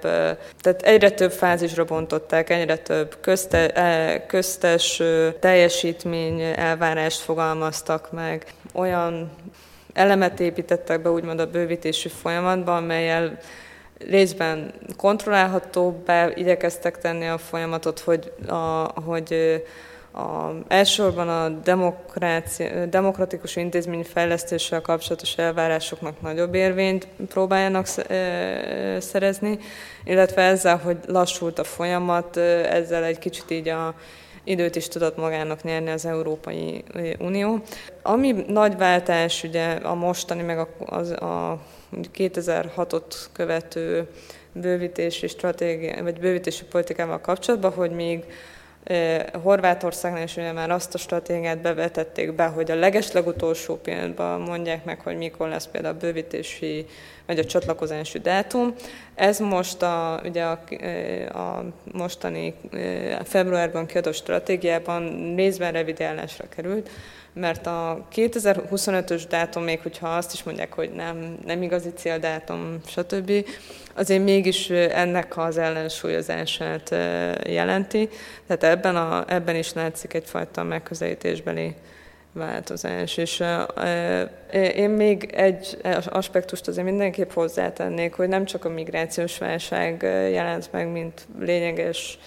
tehát 0.61 0.83
egyre 0.83 1.11
több 1.11 1.33
fázisra 1.33 1.85
bontották, 1.85 2.51
egyre 2.51 2.77
több 2.77 3.17
közte, 3.21 3.71
e, 3.71 4.27
köztes 4.27 5.03
teljesítmény 5.41 6.41
elvárást 6.41 7.21
fogalmaztak 7.21 8.13
meg, 8.13 8.45
olyan 8.73 9.31
elemet 9.93 10.41
építettek 10.41 11.03
be 11.03 11.11
úgymond 11.11 11.41
a 11.41 11.51
bővítési 11.51 12.09
folyamatban, 12.09 12.77
amelyel 12.77 13.39
részben 14.09 14.73
kontrollálhatóbbá 14.97 16.29
igyekeztek 16.35 16.99
tenni 16.99 17.27
a 17.29 17.39
folyamatot, 17.39 17.99
hogy, 17.99 18.33
a, 18.49 18.55
hogy 19.05 19.63
a, 20.13 20.51
elsősorban 20.69 21.29
a 21.29 21.49
demokratikus 22.91 23.57
intézményfejlesztéssel 23.57 24.81
kapcsolatos 24.81 25.37
elvárásoknak 25.37 26.21
nagyobb 26.21 26.55
érvényt 26.55 27.09
próbáljanak 27.29 27.87
szerezni, 28.99 29.59
illetve 30.05 30.43
ezzel, 30.43 30.77
hogy 30.77 30.97
lassult 31.07 31.59
a 31.59 31.65
folyamat, 31.65 32.37
ezzel 32.37 33.05
egy 33.05 33.19
kicsit 33.19 33.51
így 33.51 33.69
a 33.69 33.95
időt 34.45 34.77
is 34.77 34.89
tudott 34.89 35.17
magának 35.17 35.63
nyerni 35.63 35.91
az 35.91 36.07
Európai 36.07 36.85
Unió. 37.19 37.61
Ami 38.03 38.33
nagy 38.47 38.77
váltás 38.77 39.43
ugye 39.43 39.71
a 39.71 39.95
mostani, 39.95 40.43
meg 40.43 40.59
a, 40.59 40.69
az, 40.79 41.11
a 41.11 41.59
2006-ot 42.15 43.03
követő 43.33 44.07
bővítési 44.53 45.27
stratégia, 45.27 46.03
vagy 46.03 46.21
bővítési 46.21 46.65
politikával 46.65 47.21
kapcsolatban, 47.21 47.73
hogy 47.73 47.91
még 47.91 48.25
Horvátországnál 49.43 50.23
is 50.23 50.37
ugye 50.37 50.53
már 50.53 50.71
azt 50.71 50.95
a 50.95 50.99
stratégiát 50.99 51.59
bevetették 51.59 52.33
be, 52.33 52.45
hogy 52.45 52.71
a 52.71 52.75
legeslegutolsó 52.75 53.77
pillanatban 53.77 54.41
mondják 54.41 54.85
meg, 54.85 55.01
hogy 55.01 55.17
mikor 55.17 55.49
lesz 55.49 55.67
például 55.67 55.95
a 55.95 55.99
bővítési 55.99 56.87
vagy 57.27 57.39
a 57.39 57.45
csatlakozási 57.45 58.19
dátum. 58.19 58.75
Ez 59.15 59.39
most 59.39 59.83
a, 59.83 60.21
ugye 60.25 60.45
a, 60.45 60.59
a 61.39 61.65
mostani 61.93 62.55
februárban 63.25 63.87
kiadott 63.87 64.15
stratégiában 64.15 65.35
részben 65.37 65.73
revidálásra 65.73 66.45
került, 66.49 66.91
mert 67.33 67.67
a 67.67 68.07
2025-ös 68.15 69.23
dátum, 69.29 69.63
még 69.63 69.81
hogyha 69.81 70.09
azt 70.09 70.33
is 70.33 70.43
mondják, 70.43 70.73
hogy 70.73 70.91
nem, 70.91 71.39
nem 71.45 71.63
igazi 71.63 71.93
céldátum, 71.97 72.81
stb., 72.87 73.33
azért 73.95 74.25
mégis 74.25 74.71
ennek 74.71 75.37
az 75.37 75.59
ellensúlyozását 75.59 76.91
jelenti. 77.47 78.09
Tehát 78.47 78.63
ebben, 78.77 78.97
a, 78.97 79.25
ebben 79.29 79.57
is 79.57 79.73
látszik 79.73 80.15
egyfajta 80.15 80.63
megközelítésbeli 80.63 81.75
változás. 82.33 83.17
És 83.17 83.43
én 84.75 84.91
még 84.91 85.31
egy 85.35 85.79
aspektust 86.07 86.69
azért 86.69 86.87
mindenképp 86.87 87.31
hozzátennék, 87.31 88.15
hogy 88.15 88.29
nem 88.29 88.45
csak 88.45 88.65
a 88.65 88.69
migrációs 88.69 89.39
válság 89.39 90.03
jelent 90.33 90.73
meg, 90.73 90.89
mint 90.89 91.27
lényeges 91.39 92.19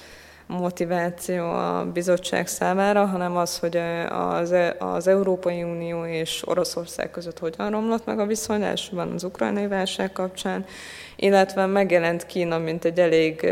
motiváció 0.47 1.49
a 1.49 1.85
bizottság 1.93 2.47
számára, 2.47 3.05
hanem 3.05 3.37
az, 3.37 3.59
hogy 3.59 3.79
az, 4.09 4.55
az 4.79 5.07
Európai 5.07 5.63
Unió 5.63 6.05
és 6.05 6.47
Oroszország 6.47 7.11
között 7.11 7.39
hogyan 7.39 7.69
romlott 7.69 8.05
meg 8.05 8.19
a 8.19 8.25
viszony, 8.25 8.63
elsőben 8.63 9.11
az 9.11 9.23
ukrajnai 9.23 9.67
válság 9.67 10.11
kapcsán, 10.11 10.65
illetve 11.15 11.65
megjelent 11.65 12.25
Kína, 12.25 12.57
mint 12.57 12.85
egy 12.85 12.99
elég 12.99 13.49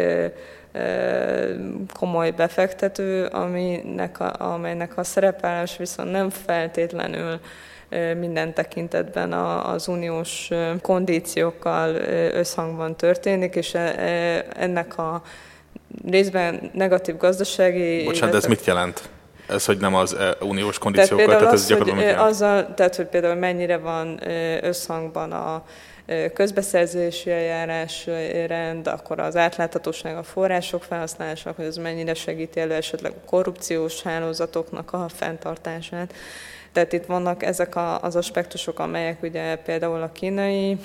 komoly 1.99 2.31
befektető, 2.31 3.25
aminek 3.25 4.19
a, 4.19 4.53
amelynek 4.53 4.97
a 4.97 5.03
szerepelés 5.03 5.77
viszont 5.77 6.11
nem 6.11 6.29
feltétlenül 6.29 7.39
minden 8.19 8.53
tekintetben 8.53 9.33
az 9.33 9.87
uniós 9.87 10.49
kondíciókkal 10.81 11.95
összhangban 12.33 12.95
történik, 12.95 13.55
és 13.55 13.73
ennek 14.53 14.97
a 14.97 15.21
részben 16.09 16.71
negatív 16.73 17.17
gazdasági... 17.17 18.03
Bocsánat, 18.03 18.31
de 18.31 18.37
ez 18.37 18.45
mit 18.45 18.65
jelent? 18.65 19.09
Ez, 19.47 19.65
hogy 19.65 19.77
nem 19.77 19.95
az 19.95 20.15
uniós 20.41 20.77
kondíciókkal, 20.77 21.25
tehát, 21.25 21.39
tehát 21.39 21.53
ez 21.53 21.67
gyakorlatilag 21.67 22.17
hogy 22.17 22.27
azzal, 22.27 22.73
Tehát, 22.73 22.95
hogy 22.95 23.05
például 23.05 23.35
mennyire 23.35 23.77
van 23.77 24.19
összhangban 24.61 25.31
a 25.31 25.63
közbeszerzési 26.33 27.31
eljárás 27.31 28.07
rend, 28.47 28.87
akkor 28.87 29.19
az 29.19 29.35
átláthatóság 29.35 30.17
a 30.17 30.23
források 30.23 30.83
felhasználása, 30.83 31.53
hogy 31.55 31.65
ez 31.65 31.77
mennyire 31.77 32.13
segíti 32.13 32.59
elő 32.59 32.73
esetleg 32.73 33.11
a 33.11 33.29
korrupciós 33.29 34.01
hálózatoknak 34.01 34.93
a 34.93 35.05
fenntartását. 35.15 36.13
Tehát 36.71 36.93
itt 36.93 37.05
vannak 37.05 37.43
ezek 37.43 37.73
az 38.01 38.15
aspektusok, 38.15 38.79
amelyek 38.79 39.23
ugye 39.23 39.55
például 39.55 40.01
a 40.01 40.11
kínai 40.11 40.77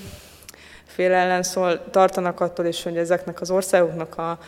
fél 0.87 1.13
ellen 1.13 1.43
szól, 1.43 1.91
tartanak 1.91 2.41
attól 2.41 2.67
is, 2.67 2.83
hogy 2.83 2.97
ezeknek 2.97 3.41
az 3.41 3.51
országoknak 3.51 4.19
a 4.19 4.39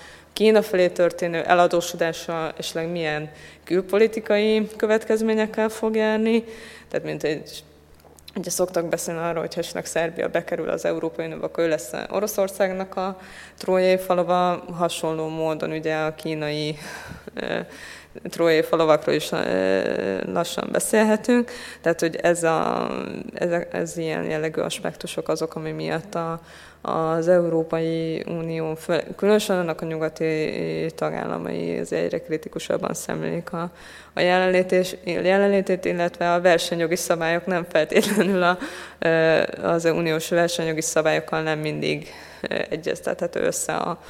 Kína 0.41 0.63
felé 0.63 0.89
történő 0.89 1.43
eladósodása 1.43 2.53
esetleg 2.57 2.91
milyen 2.91 3.31
külpolitikai 3.65 4.69
következményekkel 4.77 5.69
fog 5.69 5.95
járni. 5.95 6.45
Tehát 6.89 7.07
mint 7.07 7.25
egy 7.25 7.65
Ugye 8.35 8.51
szoktak 8.51 8.89
beszélni 8.89 9.21
arról, 9.21 9.41
hogy 9.41 9.55
esetleg 9.57 9.87
Szerbia 9.87 10.29
bekerül 10.29 10.69
az 10.69 10.85
Európai 10.85 11.27
Unióba, 11.27 11.47
akkor 11.47 11.65
ő 11.65 11.69
lesz 11.69 11.93
Oroszországnak 12.11 12.97
a 12.97 13.19
trójai 13.59 13.99
falava, 13.99 14.65
hasonló 14.73 15.29
módon 15.29 15.71
ugye 15.71 15.97
a 15.97 16.15
kínai 16.15 16.79
trójai 18.31 18.63
falavakról 18.63 19.15
is 19.15 19.31
lassan 20.27 20.69
beszélhetünk. 20.73 21.51
Tehát, 21.81 22.01
hogy 22.01 22.17
ez, 22.17 22.43
a, 22.43 22.91
ez, 23.35 23.51
ez 23.71 23.97
ilyen 23.97 24.25
jellegű 24.25 24.61
aspektusok 24.61 25.29
azok, 25.29 25.55
ami 25.55 25.71
miatt 25.71 26.15
a, 26.15 26.41
az 26.83 27.29
Európai 27.29 28.25
Unió, 28.27 28.77
különösen 29.17 29.59
annak 29.59 29.81
a 29.81 29.87
nyugati 29.87 30.53
tagállamai 30.95 31.79
az 31.79 31.93
egyre 31.93 32.21
kritikusabban 32.21 32.95
szemlélik 32.95 33.53
a, 33.53 33.71
a 34.13 34.21
jelenlét 34.21 34.99
jelenlétét, 35.05 35.85
illetve 35.85 36.33
a 36.33 36.41
versenyjogi 36.41 36.97
szabályok 36.97 37.47
nem 37.47 37.65
feltétlenül 37.69 38.43
a, 38.43 38.59
az 39.63 39.85
uniós 39.85 40.29
versenyjogi 40.29 40.81
szabályokkal 40.81 41.43
nem 41.43 41.59
mindig 41.59 42.09
egyeztethető 42.69 43.41
össze 43.41 43.73
a, 43.73 44.01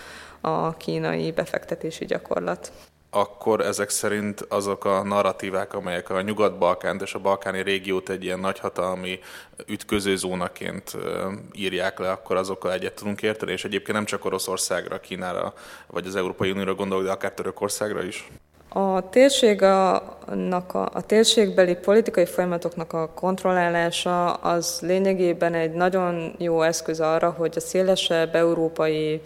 a 0.41 0.77
kínai 0.77 1.33
befektetési 1.33 2.05
gyakorlat 2.05 2.73
akkor 3.11 3.61
ezek 3.61 3.89
szerint 3.89 4.41
azok 4.49 4.85
a 4.85 5.03
narratívák, 5.03 5.75
amelyek 5.75 6.11
a 6.11 6.21
Nyugat-Balkánt 6.21 7.03
és 7.03 7.15
a 7.15 7.19
balkáni 7.19 7.63
régiót 7.63 8.09
egy 8.09 8.25
ilyen 8.25 8.41
nagyhatalmi 8.41 9.19
ütközőzónaként 9.67 10.97
írják 11.53 11.99
le, 11.99 12.11
akkor 12.11 12.37
azokkal 12.37 12.73
egyet 12.73 12.95
tudunk 12.95 13.23
érteni, 13.23 13.53
és 13.53 13.65
egyébként 13.65 13.97
nem 13.97 14.07
csak 14.07 14.25
Oroszországra, 14.25 15.01
Kínára 15.01 15.53
vagy 15.87 16.07
az 16.07 16.17
Európai 16.17 16.51
Unióra 16.51 16.75
gondolok, 16.75 17.05
de 17.05 17.11
akár 17.11 17.33
Törökországra 17.33 18.03
is? 18.03 18.29
A, 18.73 19.09
térség 19.09 19.63
a, 19.63 19.95
a, 19.95 20.91
a 20.93 21.01
térségbeli 21.07 21.75
politikai 21.75 22.27
folyamatoknak 22.27 22.93
a 22.93 23.09
kontrollálása 23.09 24.33
az 24.33 24.79
lényegében 24.83 25.55
egy 25.55 25.73
nagyon 25.73 26.35
jó 26.39 26.63
eszköz 26.63 27.01
arra, 27.01 27.31
hogy 27.31 27.53
a 27.57 27.61
szélesebb 27.61 28.35
európai 28.35 29.21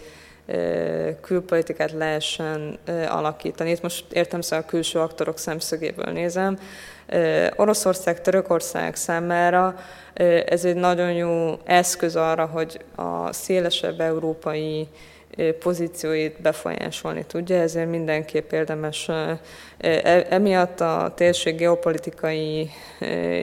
külpolitikát 1.20 1.92
lehessen 1.92 2.78
alakítani. 3.08 3.70
Itt 3.70 3.82
most 3.82 4.12
értem 4.12 4.40
szóval 4.40 4.64
a 4.66 4.68
külső 4.68 4.98
aktorok 4.98 5.38
szemszögéből 5.38 6.12
nézem. 6.12 6.58
Oroszország, 7.56 8.20
Törökország 8.20 8.96
számára 8.96 9.76
ez 10.46 10.64
egy 10.64 10.76
nagyon 10.76 11.12
jó 11.12 11.58
eszköz 11.64 12.16
arra, 12.16 12.46
hogy 12.46 12.80
a 12.94 13.32
szélesebb 13.32 14.00
európai 14.00 14.88
pozícióit 15.58 16.40
befolyásolni 16.40 17.24
tudja, 17.26 17.56
ezért 17.56 17.88
mindenképp 17.88 18.52
érdemes 18.52 19.08
e, 19.08 19.40
emiatt 20.28 20.80
a 20.80 21.12
térség 21.16 21.56
geopolitikai, 21.56 22.70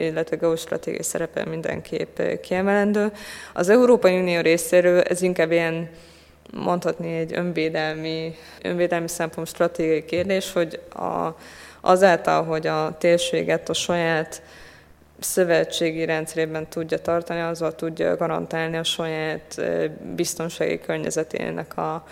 illetve 0.00 0.36
geostratégiai 0.36 1.02
szerepe 1.02 1.44
mindenképp 1.44 2.20
kiemelendő. 2.40 3.12
Az 3.52 3.68
Európai 3.68 4.18
Unió 4.18 4.40
részéről 4.40 5.00
ez 5.00 5.22
inkább 5.22 5.52
ilyen 5.52 5.88
mondhatni 6.52 7.16
egy 7.16 7.32
önvédelmi, 7.34 8.34
önvédelmi 8.62 9.08
szempont 9.08 9.46
stratégiai 9.46 10.04
kérdés, 10.04 10.52
hogy 10.52 10.80
a, 10.94 11.36
azáltal, 11.80 12.44
hogy 12.44 12.66
a 12.66 12.96
térséget 12.98 13.68
a 13.68 13.72
saját 13.72 14.42
szövetségi 15.18 16.04
rendszerében 16.04 16.68
tudja 16.68 16.98
tartani, 16.98 17.40
azzal 17.40 17.74
tudja 17.74 18.16
garantálni 18.16 18.76
a 18.76 18.84
saját 18.84 19.62
biztonsági 20.14 20.78
környezetének 20.78 21.76
a 21.76 22.04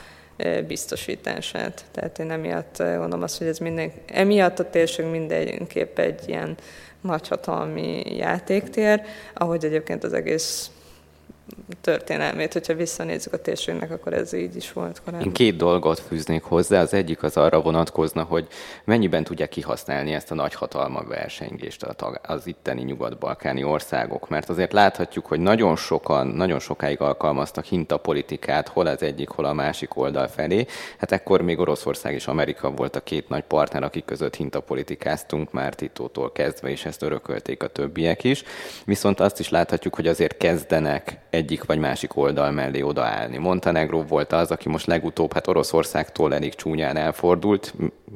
biztosítását. 0.66 1.85
Tehát 1.92 2.18
én 2.18 2.31
emiatt 2.31 2.76
gondolom 2.76 3.22
azt, 3.22 3.38
hogy 3.38 3.46
ez 3.46 3.59
minden, 3.59 3.92
emiatt 4.07 4.59
a 4.59 4.70
térség 4.70 5.07
mindenképp 5.07 5.98
egy 5.98 6.29
ilyen 6.29 6.57
nagyhatalmi 7.00 8.16
játéktér, 8.16 9.03
ahogy 9.35 9.64
egyébként 9.64 10.05
az 10.05 10.12
egész 10.12 10.70
történelmét, 11.80 12.52
hogyha 12.52 12.74
visszanézzük 12.74 13.32
a 13.32 13.40
térségnek, 13.40 13.90
akkor 13.90 14.12
ez 14.12 14.32
így 14.32 14.56
is 14.56 14.72
volt 14.72 15.00
korábban. 15.04 15.26
Én 15.26 15.32
két 15.32 15.56
dolgot 15.56 15.98
fűznék 15.98 16.42
hozzá. 16.42 16.80
Az 16.80 16.94
egyik 16.94 17.22
az 17.22 17.36
arra 17.36 17.60
vonatkozna, 17.60 18.22
hogy 18.22 18.46
mennyiben 18.84 19.24
tudják 19.24 19.48
kihasználni 19.48 20.12
ezt 20.12 20.30
a 20.30 20.34
nagyhatalma 20.34 21.02
versengést 21.04 21.86
az 22.22 22.46
itteni 22.46 22.82
nyugat-balkáni 22.82 23.64
országok. 23.64 24.28
Mert 24.28 24.48
azért 24.48 24.72
láthatjuk, 24.72 25.26
hogy 25.26 25.40
nagyon 25.40 25.76
sokan, 25.76 26.26
nagyon 26.26 26.58
sokáig 26.58 27.00
alkalmaztak 27.00 27.64
hintapolitikát, 27.64 28.68
hol 28.68 28.86
az 28.86 29.02
egyik, 29.02 29.28
hol 29.28 29.44
a 29.44 29.52
másik 29.52 29.96
oldal 29.96 30.28
felé. 30.28 30.66
Hát 30.98 31.12
ekkor 31.12 31.40
még 31.40 31.58
Oroszország 31.58 32.14
és 32.14 32.26
Amerika 32.26 32.70
volt 32.70 32.96
a 32.96 33.00
két 33.00 33.28
nagy 33.28 33.42
partner, 33.42 33.82
akik 33.82 34.04
között 34.04 34.36
hintapolitikáztunk 34.36 35.52
már 35.52 35.74
Titótól 35.74 36.32
kezdve, 36.32 36.70
és 36.70 36.84
ezt 36.84 37.02
örökölték 37.02 37.62
a 37.62 37.66
többiek 37.66 38.24
is. 38.24 38.42
Viszont 38.84 39.20
azt 39.20 39.40
is 39.40 39.48
láthatjuk, 39.48 39.94
hogy 39.94 40.06
azért 40.06 40.36
kezdenek 40.36 41.18
egyik 41.40 41.64
vagy 41.64 41.79
másik 41.79 42.16
oldal 42.16 42.50
mellé 42.50 42.81
odaállni. 42.81 43.38
Montenegro 43.38 44.03
volt 44.03 44.33
az, 44.33 44.50
aki 44.50 44.68
most 44.68 44.87
legutóbb 44.87 45.33
hát 45.33 45.46
Oroszországtól 45.46 46.35
elég 46.35 46.55
csúnyán 46.55 46.96
elfordult, 46.96 47.74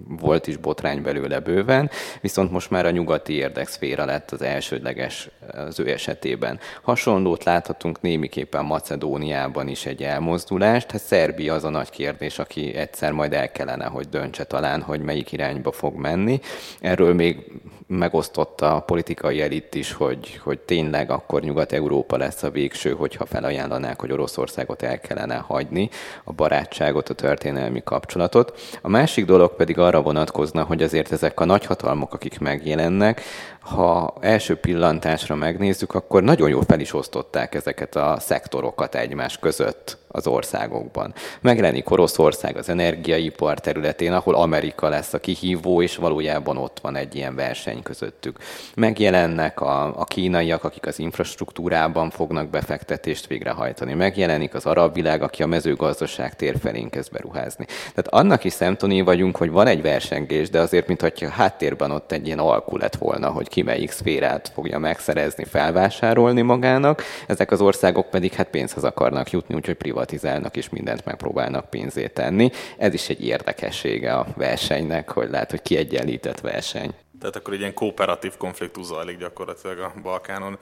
volt 0.08 0.46
is 0.46 0.56
botrány 0.56 1.02
belőle 1.02 1.40
bőven, 1.40 1.90
viszont 2.20 2.50
most 2.50 2.70
már 2.70 2.86
a 2.86 2.90
nyugati 2.90 3.32
érdekszféra 3.32 4.04
lett 4.04 4.30
az 4.30 4.42
elsődleges 4.42 5.28
az 5.52 5.80
ő 5.80 5.90
esetében. 5.90 6.58
Hasonlót 6.82 7.44
láthatunk 7.44 8.00
némiképpen 8.00 8.64
Macedóniában 8.64 9.68
is 9.68 9.86
egy 9.86 10.02
elmozdulást. 10.02 10.90
Hát 10.90 11.00
Szerbia 11.00 11.54
az 11.54 11.64
a 11.64 11.68
nagy 11.68 11.90
kérdés, 11.90 12.38
aki 12.38 12.74
egyszer 12.74 13.12
majd 13.12 13.32
el 13.32 13.52
kellene, 13.52 13.84
hogy 13.84 14.08
döntse 14.08 14.44
talán, 14.44 14.82
hogy 14.82 15.00
melyik 15.00 15.32
irányba 15.32 15.72
fog 15.72 15.94
menni. 15.94 16.40
Erről 16.80 17.14
még 17.14 17.36
megosztotta 17.86 18.74
a 18.74 18.80
politikai 18.80 19.40
elit 19.40 19.74
is, 19.74 19.92
hogy, 19.92 20.40
hogy 20.42 20.58
tényleg 20.58 21.10
akkor 21.10 21.42
Nyugat-Európa 21.42 22.16
lesz 22.16 22.42
a 22.42 22.50
végső, 22.50 22.92
hogyha 22.92 23.26
felajánlanák, 23.26 24.00
hogy 24.00 24.12
Oroszországot 24.12 24.82
el 24.82 25.00
kellene 25.00 25.36
hagyni, 25.36 25.90
a 26.24 26.32
barátságot, 26.32 27.08
a 27.08 27.14
történelmi 27.14 27.82
kapcsolatot. 27.84 28.78
A 28.82 28.88
másik 28.88 29.24
dolog 29.24 29.56
pedig 29.56 29.78
arra 29.78 30.02
vonatkozna, 30.02 30.62
hogy 30.62 30.82
azért 30.82 31.12
ezek 31.12 31.40
a 31.40 31.44
nagyhatalmak, 31.44 32.12
akik 32.12 32.38
megjelennek, 32.38 33.22
ha 33.60 34.14
első 34.20 34.56
pillantásra 34.56 35.34
megnézzük, 35.34 35.94
akkor 35.94 36.22
nagyon 36.22 36.48
jól 36.48 36.62
fel 36.62 36.80
is 36.80 36.94
osztották 36.94 37.54
ezeket 37.54 37.96
a 37.96 38.16
szektorokat 38.20 38.94
egymás 38.94 39.38
között 39.38 39.98
az 40.08 40.26
országokban. 40.26 41.14
Megjelenik 41.40 41.90
Oroszország 41.90 42.56
az 42.56 42.68
energiaipar 42.68 43.60
területén, 43.60 44.12
ahol 44.12 44.34
Amerika 44.34 44.88
lesz 44.88 45.12
a 45.12 45.20
kihívó, 45.20 45.82
és 45.82 45.96
valójában 45.96 46.56
ott 46.56 46.78
van 46.80 46.96
egy 46.96 47.14
ilyen 47.14 47.34
verseny 47.34 47.73
közöttük. 47.82 48.38
Megjelennek 48.74 49.60
a, 49.60 50.00
a 50.00 50.04
kínaiak, 50.04 50.64
akik 50.64 50.86
az 50.86 50.98
infrastruktúrában 50.98 52.10
fognak 52.10 52.48
befektetést 52.48 53.26
végrehajtani. 53.26 53.94
Megjelenik 53.94 54.54
az 54.54 54.66
arab 54.66 54.94
világ, 54.94 55.22
aki 55.22 55.42
a 55.42 55.46
mezőgazdaság 55.46 56.36
tér 56.36 56.56
felén 56.60 56.90
kezd 56.90 57.12
beruházni. 57.12 57.64
Tehát 57.66 58.08
annak 58.08 58.44
is 58.44 58.52
szemtanúi 58.52 59.00
vagyunk, 59.00 59.36
hogy 59.36 59.50
van 59.50 59.66
egy 59.66 59.82
versengés, 59.82 60.50
de 60.50 60.60
azért, 60.60 60.86
mintha 60.86 61.28
háttérben 61.28 61.90
ott 61.90 62.12
egy 62.12 62.26
ilyen 62.26 62.38
alkú 62.38 62.76
lett 62.76 62.96
volna, 62.96 63.30
hogy 63.30 63.48
ki 63.48 63.62
melyik 63.62 63.90
szférát 63.90 64.50
fogja 64.54 64.78
megszerezni, 64.78 65.44
felvásárolni 65.44 66.42
magának. 66.42 67.02
Ezek 67.26 67.50
az 67.50 67.60
országok 67.60 68.10
pedig 68.10 68.32
hát 68.32 68.48
pénzhez 68.48 68.84
akarnak 68.84 69.30
jutni, 69.30 69.54
úgyhogy 69.54 69.74
privatizálnak 69.74 70.56
és 70.56 70.68
mindent 70.68 71.04
megpróbálnak 71.04 71.70
pénzét 71.70 72.12
tenni. 72.12 72.50
Ez 72.78 72.94
is 72.94 73.08
egy 73.08 73.26
érdekessége 73.26 74.14
a 74.14 74.26
versenynek, 74.36 75.10
hogy 75.10 75.30
lehet, 75.30 75.50
hogy 75.50 75.62
kiegyenlített 75.62 76.40
verseny. 76.40 77.03
Tehát 77.24 77.38
akkor 77.38 77.54
egy 77.54 77.60
ilyen 77.60 77.74
kooperatív 77.74 78.36
konfliktus 78.36 78.84
zajlik 78.84 79.18
gyakorlatilag 79.18 79.78
a 79.78 79.92
Balkánon. 80.02 80.58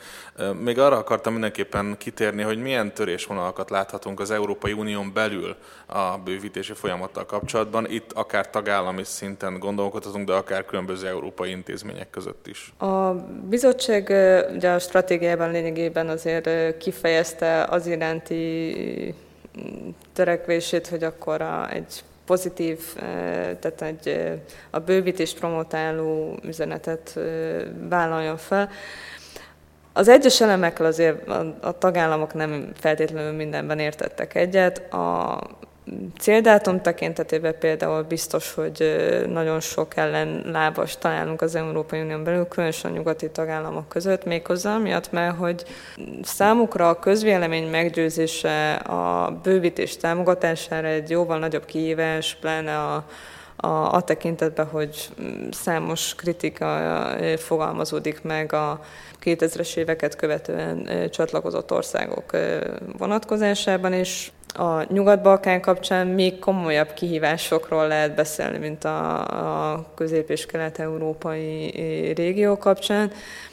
Még 0.60 0.78
arra 0.78 0.96
akartam 0.96 1.32
mindenképpen 1.32 1.96
kitérni, 1.98 2.42
hogy 2.42 2.58
milyen 2.58 2.94
törésvonalakat 2.94 3.70
láthatunk 3.70 4.20
az 4.20 4.30
Európai 4.30 4.72
Unión 4.72 5.12
belül 5.12 5.56
a 5.86 6.18
bővítési 6.18 6.72
folyamattal 6.72 7.26
kapcsolatban. 7.26 7.90
Itt 7.90 8.12
akár 8.12 8.50
tagállami 8.50 9.04
szinten 9.04 9.58
gondolkodhatunk, 9.58 10.26
de 10.26 10.32
akár 10.32 10.64
különböző 10.64 11.06
európai 11.06 11.50
intézmények 11.50 12.10
között 12.10 12.46
is. 12.46 12.72
A 12.78 13.12
bizottság 13.48 14.08
ugye 14.54 14.70
a 14.70 14.78
stratégiában 14.78 15.50
lényegében 15.50 16.08
azért 16.08 16.76
kifejezte 16.76 17.64
az 17.64 17.86
iránti 17.86 19.14
törekvését, 20.12 20.86
hogy 20.86 21.04
akkor 21.04 21.40
a, 21.40 21.70
egy 21.72 22.02
pozitív, 22.32 22.94
tehát 23.60 23.82
egy 23.82 24.32
a 24.70 24.78
bővítést 24.78 25.38
promotáló 25.38 26.38
üzenetet 26.44 27.18
vállaljon 27.88 28.36
fel. 28.36 28.70
Az 29.92 30.08
egyes 30.08 30.40
elemekkel 30.40 30.86
azért 30.86 31.28
a, 31.28 31.56
a 31.60 31.78
tagállamok 31.78 32.34
nem 32.34 32.72
feltétlenül 32.74 33.32
mindenben 33.32 33.78
értettek 33.78 34.34
egyet. 34.34 34.92
A 34.92 35.38
céldátum 36.18 36.80
tekintetében 36.80 37.54
például 37.58 38.02
biztos, 38.02 38.54
hogy 38.54 38.96
nagyon 39.28 39.60
sok 39.60 39.96
ellenlábas 39.96 40.98
találunk 40.98 41.42
az 41.42 41.54
Európai 41.54 42.00
Unión 42.00 42.24
belül, 42.24 42.48
különösen 42.48 42.90
a 42.90 42.94
nyugati 42.94 43.30
tagállamok 43.30 43.88
között, 43.88 44.24
méghozzá 44.24 44.76
miatt, 44.76 45.12
mert 45.12 45.36
hogy 45.36 45.64
számukra 46.22 46.88
a 46.88 46.98
közvélemény 46.98 47.70
meggyőzése 47.70 48.72
a 48.74 49.30
bővítés 49.42 49.96
támogatására 49.96 50.86
egy 50.86 51.10
jóval 51.10 51.38
nagyobb 51.38 51.64
kihívás, 51.64 52.36
pláne 52.40 52.78
a, 52.78 53.04
a, 53.56 53.94
a 53.94 54.02
tekintetben, 54.02 54.66
hogy 54.66 55.08
számos 55.50 56.14
kritika 56.14 57.06
fogalmazódik 57.36 58.22
meg 58.22 58.52
a 58.52 58.80
2000-es 59.24 59.76
éveket 59.76 60.16
követően 60.16 60.88
csatlakozott 61.10 61.72
országok 61.72 62.36
vonatkozásában, 62.98 63.92
és 63.92 64.30
a 64.54 64.92
Nyugat-Balkán 64.92 65.60
kapcsán 65.60 66.06
még 66.06 66.38
komolyabb 66.38 66.92
kihívásokról 66.92 67.86
lehet 67.86 68.14
beszélni, 68.14 68.58
mint 68.58 68.84
a, 68.84 69.72
a 69.72 69.86
közép- 69.94 70.30
és 70.30 70.46
kelet-európai 70.46 71.70
régió 72.16 72.58
kapcsán. 72.58 73.12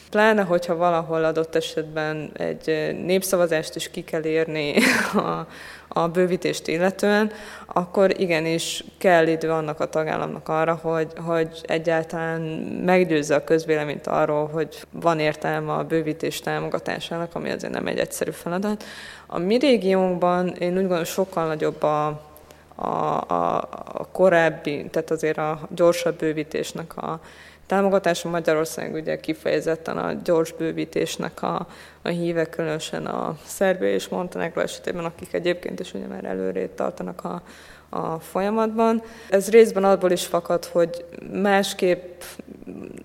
Pláne, 0.10 0.42
hogyha 0.42 0.76
valahol 0.76 1.24
adott 1.24 1.56
esetben 1.56 2.32
egy 2.34 2.96
népszavazást 3.06 3.76
is 3.76 3.92
ki 3.92 4.04
kell 4.04 4.26
érni 4.26 4.74
a, 5.14 5.48
a 5.88 6.08
bővítést 6.08 6.68
illetően, 6.68 7.32
akkor 7.66 8.20
igenis 8.20 8.84
kell 8.98 9.28
idő 9.28 9.52
annak 9.52 9.80
a 9.80 9.90
tagállamnak 9.90 10.50
arra, 10.50 10.80
hogy, 10.82 11.12
hogy 11.26 11.62
egyáltalán 11.66 12.42
meggyőzze 12.86 13.36
a 13.36 13.44
közvéleményt 13.44 14.08
arról, 14.08 14.48
hogy 14.48 14.84
van 14.92 15.20
értelme 15.20 15.72
a 15.72 15.84
bővítés 15.84 16.40
támogatásának, 16.40 17.36
ami 17.36 17.50
azért 17.50 17.74
nem 17.74 17.88
egy 17.88 18.00
egyszerű 18.00 18.32
feladat. 18.32 18.84
A 19.28 19.40
mi 19.40 19.58
régiónkban 19.58 20.48
én 20.48 20.72
úgy 20.72 20.80
gondolom 20.80 21.04
sokkal 21.04 21.48
nagyobb 21.48 21.84
a, 21.84 22.06
a, 22.76 22.88
a, 23.28 23.58
a 23.94 24.08
korábbi, 24.12 24.86
tehát 24.92 25.12
azért 25.12 25.38
a 25.38 25.60
gyorsabb 25.76 26.18
bővítésnek 26.18 26.98
a 26.98 27.20
támogatása. 27.70 28.30
Magyarország 28.30 28.94
ugye 28.94 29.20
kifejezetten 29.20 29.98
a 29.98 30.14
gyors 30.24 30.52
bővítésnek 30.52 31.42
a, 31.42 31.68
a 32.02 32.08
híve, 32.08 32.46
különösen 32.46 33.06
a 33.06 33.38
Szerbia 33.46 33.90
és 33.90 34.08
Montenegro 34.08 34.62
esetében, 34.62 35.06
akik 35.06 35.34
egyébként 35.34 35.80
is 35.80 35.94
ugye 35.94 36.08
már 36.08 36.26
előrébb 36.26 36.76
tartanak 36.76 37.24
a, 37.24 37.42
a 37.90 38.20
folyamatban. 38.20 39.02
Ez 39.30 39.50
részben 39.50 39.84
abból 39.84 40.12
is 40.12 40.26
fakad, 40.26 40.66
hogy 40.66 41.06
másképp 41.32 42.22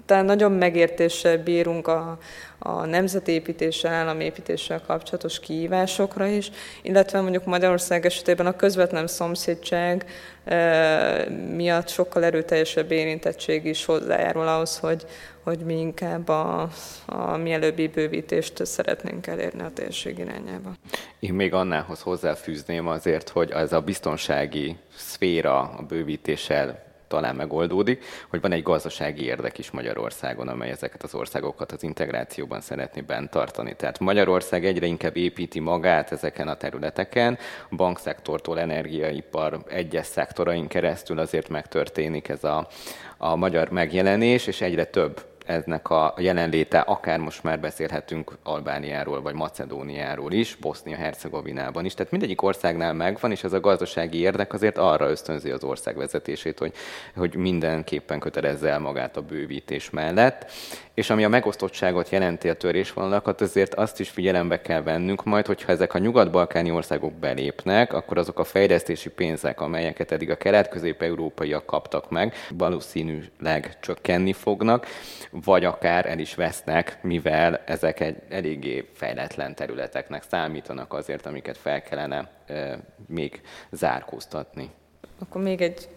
talán 0.06 0.24
nagyon 0.24 0.52
megértéssel 0.52 1.38
bírunk 1.38 1.88
a, 1.88 2.18
a 2.58 2.86
nemzetépítéssel, 2.86 3.92
államépítéssel 3.92 4.80
kapcsolatos 4.86 5.40
kihívásokra 5.40 6.26
is, 6.26 6.50
illetve 6.82 7.20
mondjuk 7.20 7.44
Magyarország 7.44 8.06
esetében 8.06 8.46
a 8.46 8.56
közvetlen 8.56 9.06
szomszédság 9.06 10.04
e, 10.44 11.28
miatt 11.56 11.88
sokkal 11.88 12.24
erőteljesebb 12.24 12.90
érintettség 12.90 13.64
is 13.64 13.84
hozzájárul 13.84 14.48
ahhoz, 14.48 14.78
hogy, 14.78 15.06
hogy 15.44 15.58
mi 15.58 15.78
inkább 15.78 16.28
a, 16.28 16.68
a 17.06 17.36
mielőbbi 17.36 17.88
bővítést 17.88 18.66
szeretnénk 18.66 19.26
elérni 19.26 19.62
a 19.62 19.72
térség 19.72 20.18
irányába. 20.18 20.72
Én 21.18 21.34
még 21.34 21.54
annához 21.54 22.00
hozzáfűzném 22.00 22.86
azért, 22.86 23.28
hogy 23.28 23.52
az 23.52 23.72
a 23.72 23.80
biztonsági 23.80 24.76
szféra 24.96 25.60
a 25.60 25.82
bővítéssel 25.82 26.82
talán 27.08 27.36
megoldódik, 27.36 28.04
hogy 28.28 28.40
van 28.40 28.52
egy 28.52 28.62
gazdasági 28.62 29.24
érdek 29.24 29.58
is 29.58 29.70
Magyarországon, 29.70 30.48
amely 30.48 30.70
ezeket 30.70 31.02
az 31.02 31.14
országokat 31.14 31.72
az 31.72 31.82
integrációban 31.82 32.60
szeretné 32.60 33.00
bent 33.00 33.30
tartani. 33.30 33.74
Tehát 33.76 33.98
Magyarország 33.98 34.64
egyre 34.64 34.86
inkább 34.86 35.16
építi 35.16 35.60
magát 35.60 36.12
ezeken 36.12 36.48
a 36.48 36.56
területeken, 36.56 37.38
a 37.70 37.74
bankszektortól 37.74 38.60
energiaipar 38.60 39.64
egyes 39.68 40.06
szektorain 40.06 40.66
keresztül 40.66 41.18
azért 41.18 41.48
megtörténik 41.48 42.28
ez 42.28 42.44
a, 42.44 42.68
a 43.16 43.36
magyar 43.36 43.70
megjelenés, 43.70 44.46
és 44.46 44.60
egyre 44.60 44.84
több 44.84 45.33
eznek 45.44 45.90
a 45.90 46.14
jelenléte, 46.18 46.78
akár 46.78 47.18
most 47.18 47.42
már 47.42 47.60
beszélhetünk 47.60 48.38
Albániáról 48.42 49.22
vagy 49.22 49.34
Macedóniáról 49.34 50.32
is, 50.32 50.56
Bosznia-Hercegovinában 50.56 51.84
is. 51.84 51.94
Tehát 51.94 52.12
mindegyik 52.12 52.42
országnál 52.42 52.92
megvan, 52.92 53.30
és 53.30 53.44
ez 53.44 53.52
a 53.52 53.60
gazdasági 53.60 54.18
érdek 54.18 54.52
azért 54.52 54.78
arra 54.78 55.10
ösztönzi 55.10 55.50
az 55.50 55.64
ország 55.64 55.96
vezetését, 55.96 56.58
hogy, 56.58 56.72
hogy 57.16 57.34
mindenképpen 57.34 58.18
kötelezze 58.18 58.68
el 58.68 58.78
magát 58.78 59.16
a 59.16 59.22
bővítés 59.22 59.90
mellett. 59.90 60.50
És 60.94 61.10
ami 61.10 61.24
a 61.24 61.28
megosztottságot 61.28 62.08
jelenti 62.08 62.48
a 62.48 62.54
törésvonalakat, 62.54 63.40
azért 63.40 63.74
azt 63.74 64.00
is 64.00 64.10
figyelembe 64.10 64.60
kell 64.60 64.82
vennünk 64.82 65.24
majd, 65.24 65.46
hogyha 65.46 65.72
ezek 65.72 65.94
a 65.94 65.98
nyugat-balkáni 65.98 66.70
országok 66.70 67.12
belépnek, 67.12 67.92
akkor 67.92 68.18
azok 68.18 68.38
a 68.38 68.44
fejlesztési 68.44 69.10
pénzek, 69.10 69.60
amelyeket 69.60 70.12
eddig 70.12 70.30
a 70.30 70.36
kelet-közép-európaiak 70.36 71.66
kaptak 71.66 72.10
meg, 72.10 72.34
valószínűleg 72.48 73.78
csökkenni 73.80 74.32
fognak, 74.32 74.86
vagy 75.30 75.64
akár 75.64 76.06
el 76.06 76.18
is 76.18 76.34
vesznek, 76.34 76.98
mivel 77.02 77.62
ezek 77.66 78.00
egy 78.00 78.16
eléggé 78.28 78.88
fejletlen 78.92 79.54
területeknek 79.54 80.22
számítanak 80.30 80.92
azért, 80.92 81.26
amiket 81.26 81.56
fel 81.58 81.82
kellene 81.82 82.30
e, 82.46 82.78
még 83.06 83.40
zárkóztatni. 83.70 84.70
Akkor 85.18 85.42
még 85.42 85.60
egy 85.60 85.88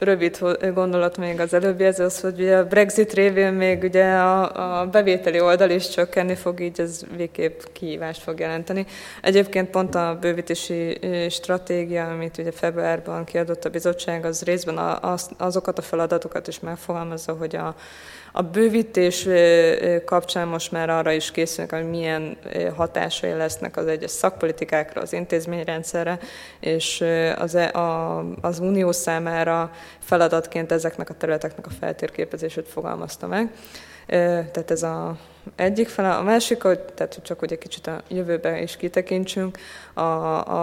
rövid 0.00 0.38
gondolat 0.74 1.16
még 1.16 1.40
az 1.40 1.54
előbbi, 1.54 1.84
ez 1.84 2.00
az, 2.00 2.20
hogy 2.20 2.40
ugye 2.40 2.56
a 2.56 2.66
Brexit 2.66 3.12
révén 3.12 3.52
még 3.52 3.82
ugye 3.82 4.04
a, 4.04 4.80
a 4.80 4.86
bevételi 4.86 5.40
oldal 5.40 5.70
is 5.70 5.88
csökkenni 5.88 6.34
fog, 6.34 6.60
így 6.60 6.80
ez 6.80 7.00
végképp 7.16 7.60
kihívást 7.72 8.22
fog 8.22 8.38
jelenteni. 8.38 8.86
Egyébként 9.22 9.70
pont 9.70 9.94
a 9.94 10.18
bővítési 10.20 10.98
stratégia, 11.30 12.08
amit 12.08 12.38
ugye 12.38 12.52
februárban 12.52 13.24
kiadott 13.24 13.64
a 13.64 13.70
bizottság, 13.70 14.24
az 14.24 14.42
részben 14.42 14.78
az, 14.78 15.30
azokat 15.36 15.78
a 15.78 15.82
feladatokat 15.82 16.48
is 16.48 16.60
megfogalmazza, 16.60 17.32
hogy 17.32 17.56
a 17.56 17.74
a 18.32 18.42
bővítés 18.42 19.28
kapcsán 20.04 20.48
most 20.48 20.72
már 20.72 20.90
arra 20.90 21.12
is 21.12 21.30
készülünk, 21.30 21.72
hogy 21.72 21.88
milyen 21.90 22.38
hatásai 22.76 23.32
lesznek 23.32 23.76
az 23.76 23.86
egyes 23.86 24.10
szakpolitikákra, 24.10 25.00
az 25.00 25.12
intézményrendszerre, 25.12 26.18
és 26.60 27.04
az, 27.36 27.54
e, 27.54 27.78
a, 27.78 28.18
az 28.40 28.58
unió 28.58 28.92
számára 28.92 29.70
feladatként 29.98 30.72
ezeknek 30.72 31.10
a 31.10 31.14
területeknek 31.14 31.66
a 31.66 31.70
feltérképezését 31.80 32.68
fogalmazta 32.68 33.26
meg. 33.26 33.52
Tehát 34.06 34.70
ez 34.70 34.82
a 34.82 35.16
egyik 35.56 35.88
fele. 35.88 36.14
A 36.14 36.22
másik, 36.22 36.62
hogy, 36.62 36.80
tehát 36.80 37.14
hogy 37.14 37.22
csak 37.22 37.42
egy 37.42 37.58
kicsit 37.58 37.86
a 37.86 38.02
jövőbe 38.08 38.62
is 38.62 38.76
kitekintsünk, 38.76 39.58
a, 39.94 40.02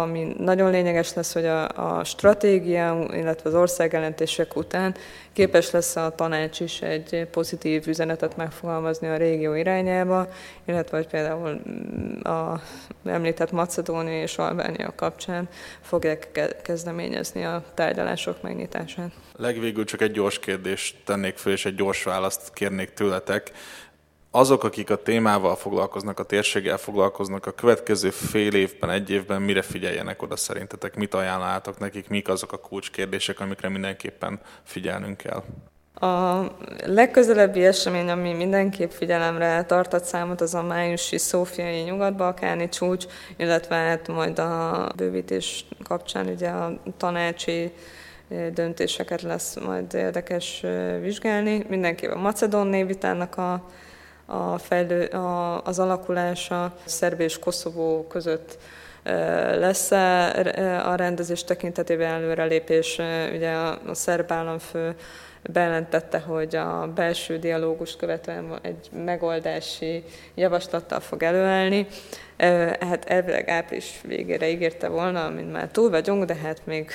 ami 0.02 0.36
nagyon 0.38 0.72
lényeges 0.72 1.14
lesz, 1.14 1.34
hogy 1.34 1.46
a, 1.46 1.98
a 1.98 2.04
stratégia, 2.04 3.08
illetve 3.14 3.50
az 3.50 3.56
országjelentések 3.56 4.56
után 4.56 4.96
képes 5.34 5.72
lesz 5.72 5.96
a 5.96 6.16
tanács 6.16 6.60
is 6.60 6.82
egy 6.82 7.28
pozitív 7.32 7.88
üzenetet 7.88 8.38
megfogalmazni 8.38 9.08
a 9.08 9.18
régió 9.18 9.54
irányába, 9.54 10.28
illetve 10.66 10.98
hogy 10.98 11.08
például 11.08 11.62
a 12.24 12.62
említett 13.06 13.52
Macedónia 13.52 14.22
és 14.22 14.38
Albánia 14.38 14.94
kapcsán 14.96 15.50
fogják 15.82 16.52
kezdeményezni 16.64 17.44
a 17.44 17.64
tárgyalások 17.74 18.42
megnyitását. 18.42 19.12
Legvégül 19.36 19.86
csak 19.86 20.02
egy 20.02 20.12
gyors 20.12 20.40
kérdést 20.40 20.96
tennék 21.06 21.38
föl, 21.38 21.54
és 21.54 21.66
egy 21.66 21.76
gyors 21.76 22.04
választ 22.04 22.54
kérnék 22.54 22.94
tőletek 22.94 23.52
azok, 24.32 24.64
akik 24.64 24.90
a 24.90 25.02
témával 25.02 25.56
foglalkoznak, 25.56 26.20
a 26.20 26.24
térséggel 26.24 26.78
foglalkoznak, 26.78 27.46
a 27.46 27.52
következő 27.52 28.10
fél 28.10 28.54
évben, 28.54 28.90
egy 28.90 29.10
évben 29.10 29.42
mire 29.42 29.62
figyeljenek 29.62 30.22
oda 30.22 30.36
szerintetek? 30.36 30.96
Mit 30.96 31.14
ajánlátok 31.14 31.80
nekik? 31.80 32.10
Mik 32.10 32.28
azok 32.28 32.52
a 32.52 32.58
kulcskérdések, 32.58 33.40
amikre 33.40 33.70
mindenképpen 33.70 34.40
figyelnünk 34.64 35.18
kell? 35.18 35.44
A 36.00 36.46
legközelebbi 36.86 37.66
esemény, 37.66 38.10
ami 38.10 38.34
mindenképp 38.34 38.90
figyelemre 38.90 39.64
tartott 39.64 40.04
számot, 40.04 40.42
az 40.42 40.54
a 40.54 40.64
májusi 40.64 41.18
szófiai 41.18 41.82
nyugat-balkáni 41.82 42.70
csúcs, 42.70 43.06
illetve 43.38 43.76
hát 43.76 44.08
majd 44.08 44.40
a 44.40 44.92
bővítés 44.96 45.66
kapcsán 45.84 46.28
ugye 46.28 46.50
a 46.50 46.82
tanácsi 46.98 47.72
döntéseket 48.54 49.22
lesz 49.22 49.60
majd 49.60 49.94
érdekes 49.94 50.66
vizsgálni. 51.02 51.66
Mindenképp 51.70 52.12
a 52.12 52.20
Macedón 52.20 52.68
névitának 52.68 53.38
a 53.38 53.64
a 54.30 54.58
fejlő, 54.58 55.06
a, 55.06 55.62
az 55.64 55.80
alakulása 55.80 56.76
Szerbia 56.86 57.26
és 57.26 57.40
Koszovó 57.40 58.08
között 58.08 58.58
lesz 59.56 59.92
a 60.84 60.96
rendezés 60.96 61.44
tekintetében 61.44 62.12
előrelépés. 62.12 63.00
Ugye 63.34 63.52
a, 63.52 63.80
a 63.88 63.94
szerb 63.94 64.32
államfő 64.32 64.96
bejelentette, 65.52 66.20
hogy 66.20 66.56
a 66.56 66.92
belső 66.96 67.38
dialógus 67.38 67.96
követően 67.96 68.60
egy 68.62 68.90
megoldási 69.06 70.04
javaslattal 70.36 71.00
fog 71.00 71.24
előállni. 71.24 71.88
Hát 72.80 73.06
elvileg 73.06 73.50
április 73.50 74.00
végére 74.04 74.50
ígérte 74.50 74.88
volna, 74.88 75.30
mint 75.30 75.52
már 75.52 75.68
túl 75.68 75.90
vagyunk, 75.90 76.26
de 76.26 76.36
hát 76.36 76.62
még 76.64 76.92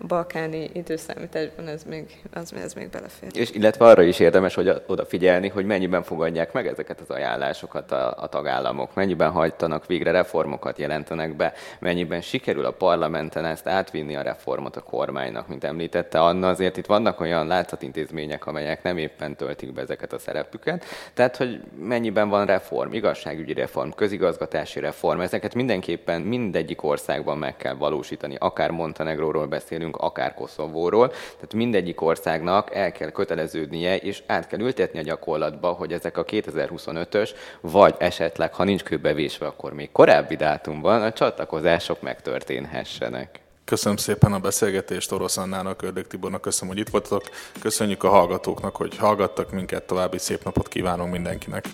balkáni 0.00 0.70
időszámításban 0.72 1.68
ez 1.68 1.82
még, 1.82 2.20
az, 2.32 2.52
ez 2.52 2.74
még 2.74 2.90
belefér. 2.90 3.30
És 3.34 3.50
illetve 3.50 3.84
arra 3.84 4.02
is 4.02 4.18
érdemes 4.18 4.54
hogy 4.54 4.82
odafigyelni, 4.86 5.48
hogy 5.48 5.66
mennyiben 5.66 6.02
fogadják 6.02 6.52
meg 6.52 6.66
ezeket 6.66 7.00
az 7.00 7.10
ajánlásokat 7.10 7.92
a, 7.92 8.14
a 8.22 8.26
tagállamok, 8.26 8.94
mennyiben 8.94 9.30
hajtanak 9.30 9.86
végre 9.86 10.10
reformokat 10.10 10.78
jelentenek 10.78 11.36
be, 11.36 11.52
mennyiben 11.78 12.20
sikerül 12.20 12.64
a 12.64 12.70
parlamenten 12.70 13.44
ezt 13.44 13.66
átvinni 13.66 14.16
a 14.16 14.22
reformot 14.22 14.76
a 14.76 14.80
kormánynak, 14.80 15.48
mint 15.48 15.64
említette 15.64 16.20
Anna, 16.20 16.48
azért 16.48 16.76
itt 16.76 16.86
vannak 16.86 17.20
olyan 17.20 17.46
látszatintézmények, 17.46 18.46
amelyek 18.46 18.82
nem 18.82 18.98
éppen 18.98 19.36
töltik 19.36 19.72
be 19.72 19.80
ezeket 19.80 20.12
a 20.12 20.18
szerepüket, 20.18 20.84
tehát 21.14 21.36
hogy 21.36 21.60
mennyiben 21.78 22.28
van 22.28 22.46
reform, 22.46 22.92
igazságügyi 22.92 23.52
reform, 23.52 23.90
közigazgatási 23.90 24.80
reform, 24.80 25.20
ezeket 25.20 25.54
mindenképpen 25.54 26.20
mindegyik 26.20 26.82
országban 26.82 27.38
meg 27.38 27.56
kell 27.56 27.74
valósítani, 27.74 28.36
akár 28.38 28.70
Montenegróról 28.70 29.46
beszélünk, 29.46 29.85
beszélünk, 29.86 29.96
akár 29.96 30.34
Koszovóról. 30.34 31.08
Tehát 31.08 31.54
mindegyik 31.54 32.00
országnak 32.00 32.74
el 32.74 32.92
kell 32.92 33.10
köteleződnie, 33.10 33.96
és 33.96 34.22
át 34.26 34.46
kell 34.46 34.60
ültetni 34.60 34.98
a 34.98 35.02
gyakorlatba, 35.02 35.68
hogy 35.68 35.92
ezek 35.92 36.16
a 36.16 36.24
2025-ös, 36.24 37.30
vagy 37.60 37.94
esetleg, 37.98 38.54
ha 38.54 38.64
nincs 38.64 38.82
kőbevésve, 38.82 39.46
akkor 39.46 39.72
még 39.72 39.92
korábbi 39.92 40.36
dátumban 40.36 41.02
a 41.02 41.12
csatlakozások 41.12 42.02
megtörténhessenek. 42.02 43.40
Köszönöm 43.64 43.96
szépen 43.96 44.32
a 44.32 44.38
beszélgetést 44.38 45.12
Orosz 45.12 45.36
Annának, 45.36 45.82
Ördög 45.82 46.06
Tibornak, 46.06 46.40
köszönöm, 46.40 46.74
hogy 46.74 46.82
itt 46.82 46.88
voltatok. 46.88 47.22
Köszönjük 47.60 48.04
a 48.04 48.08
hallgatóknak, 48.08 48.76
hogy 48.76 48.96
hallgattak 48.96 49.50
minket, 49.50 49.86
további 49.86 50.18
szép 50.18 50.44
napot 50.44 50.68
kívánunk 50.68 51.12
mindenkinek. 51.12 51.64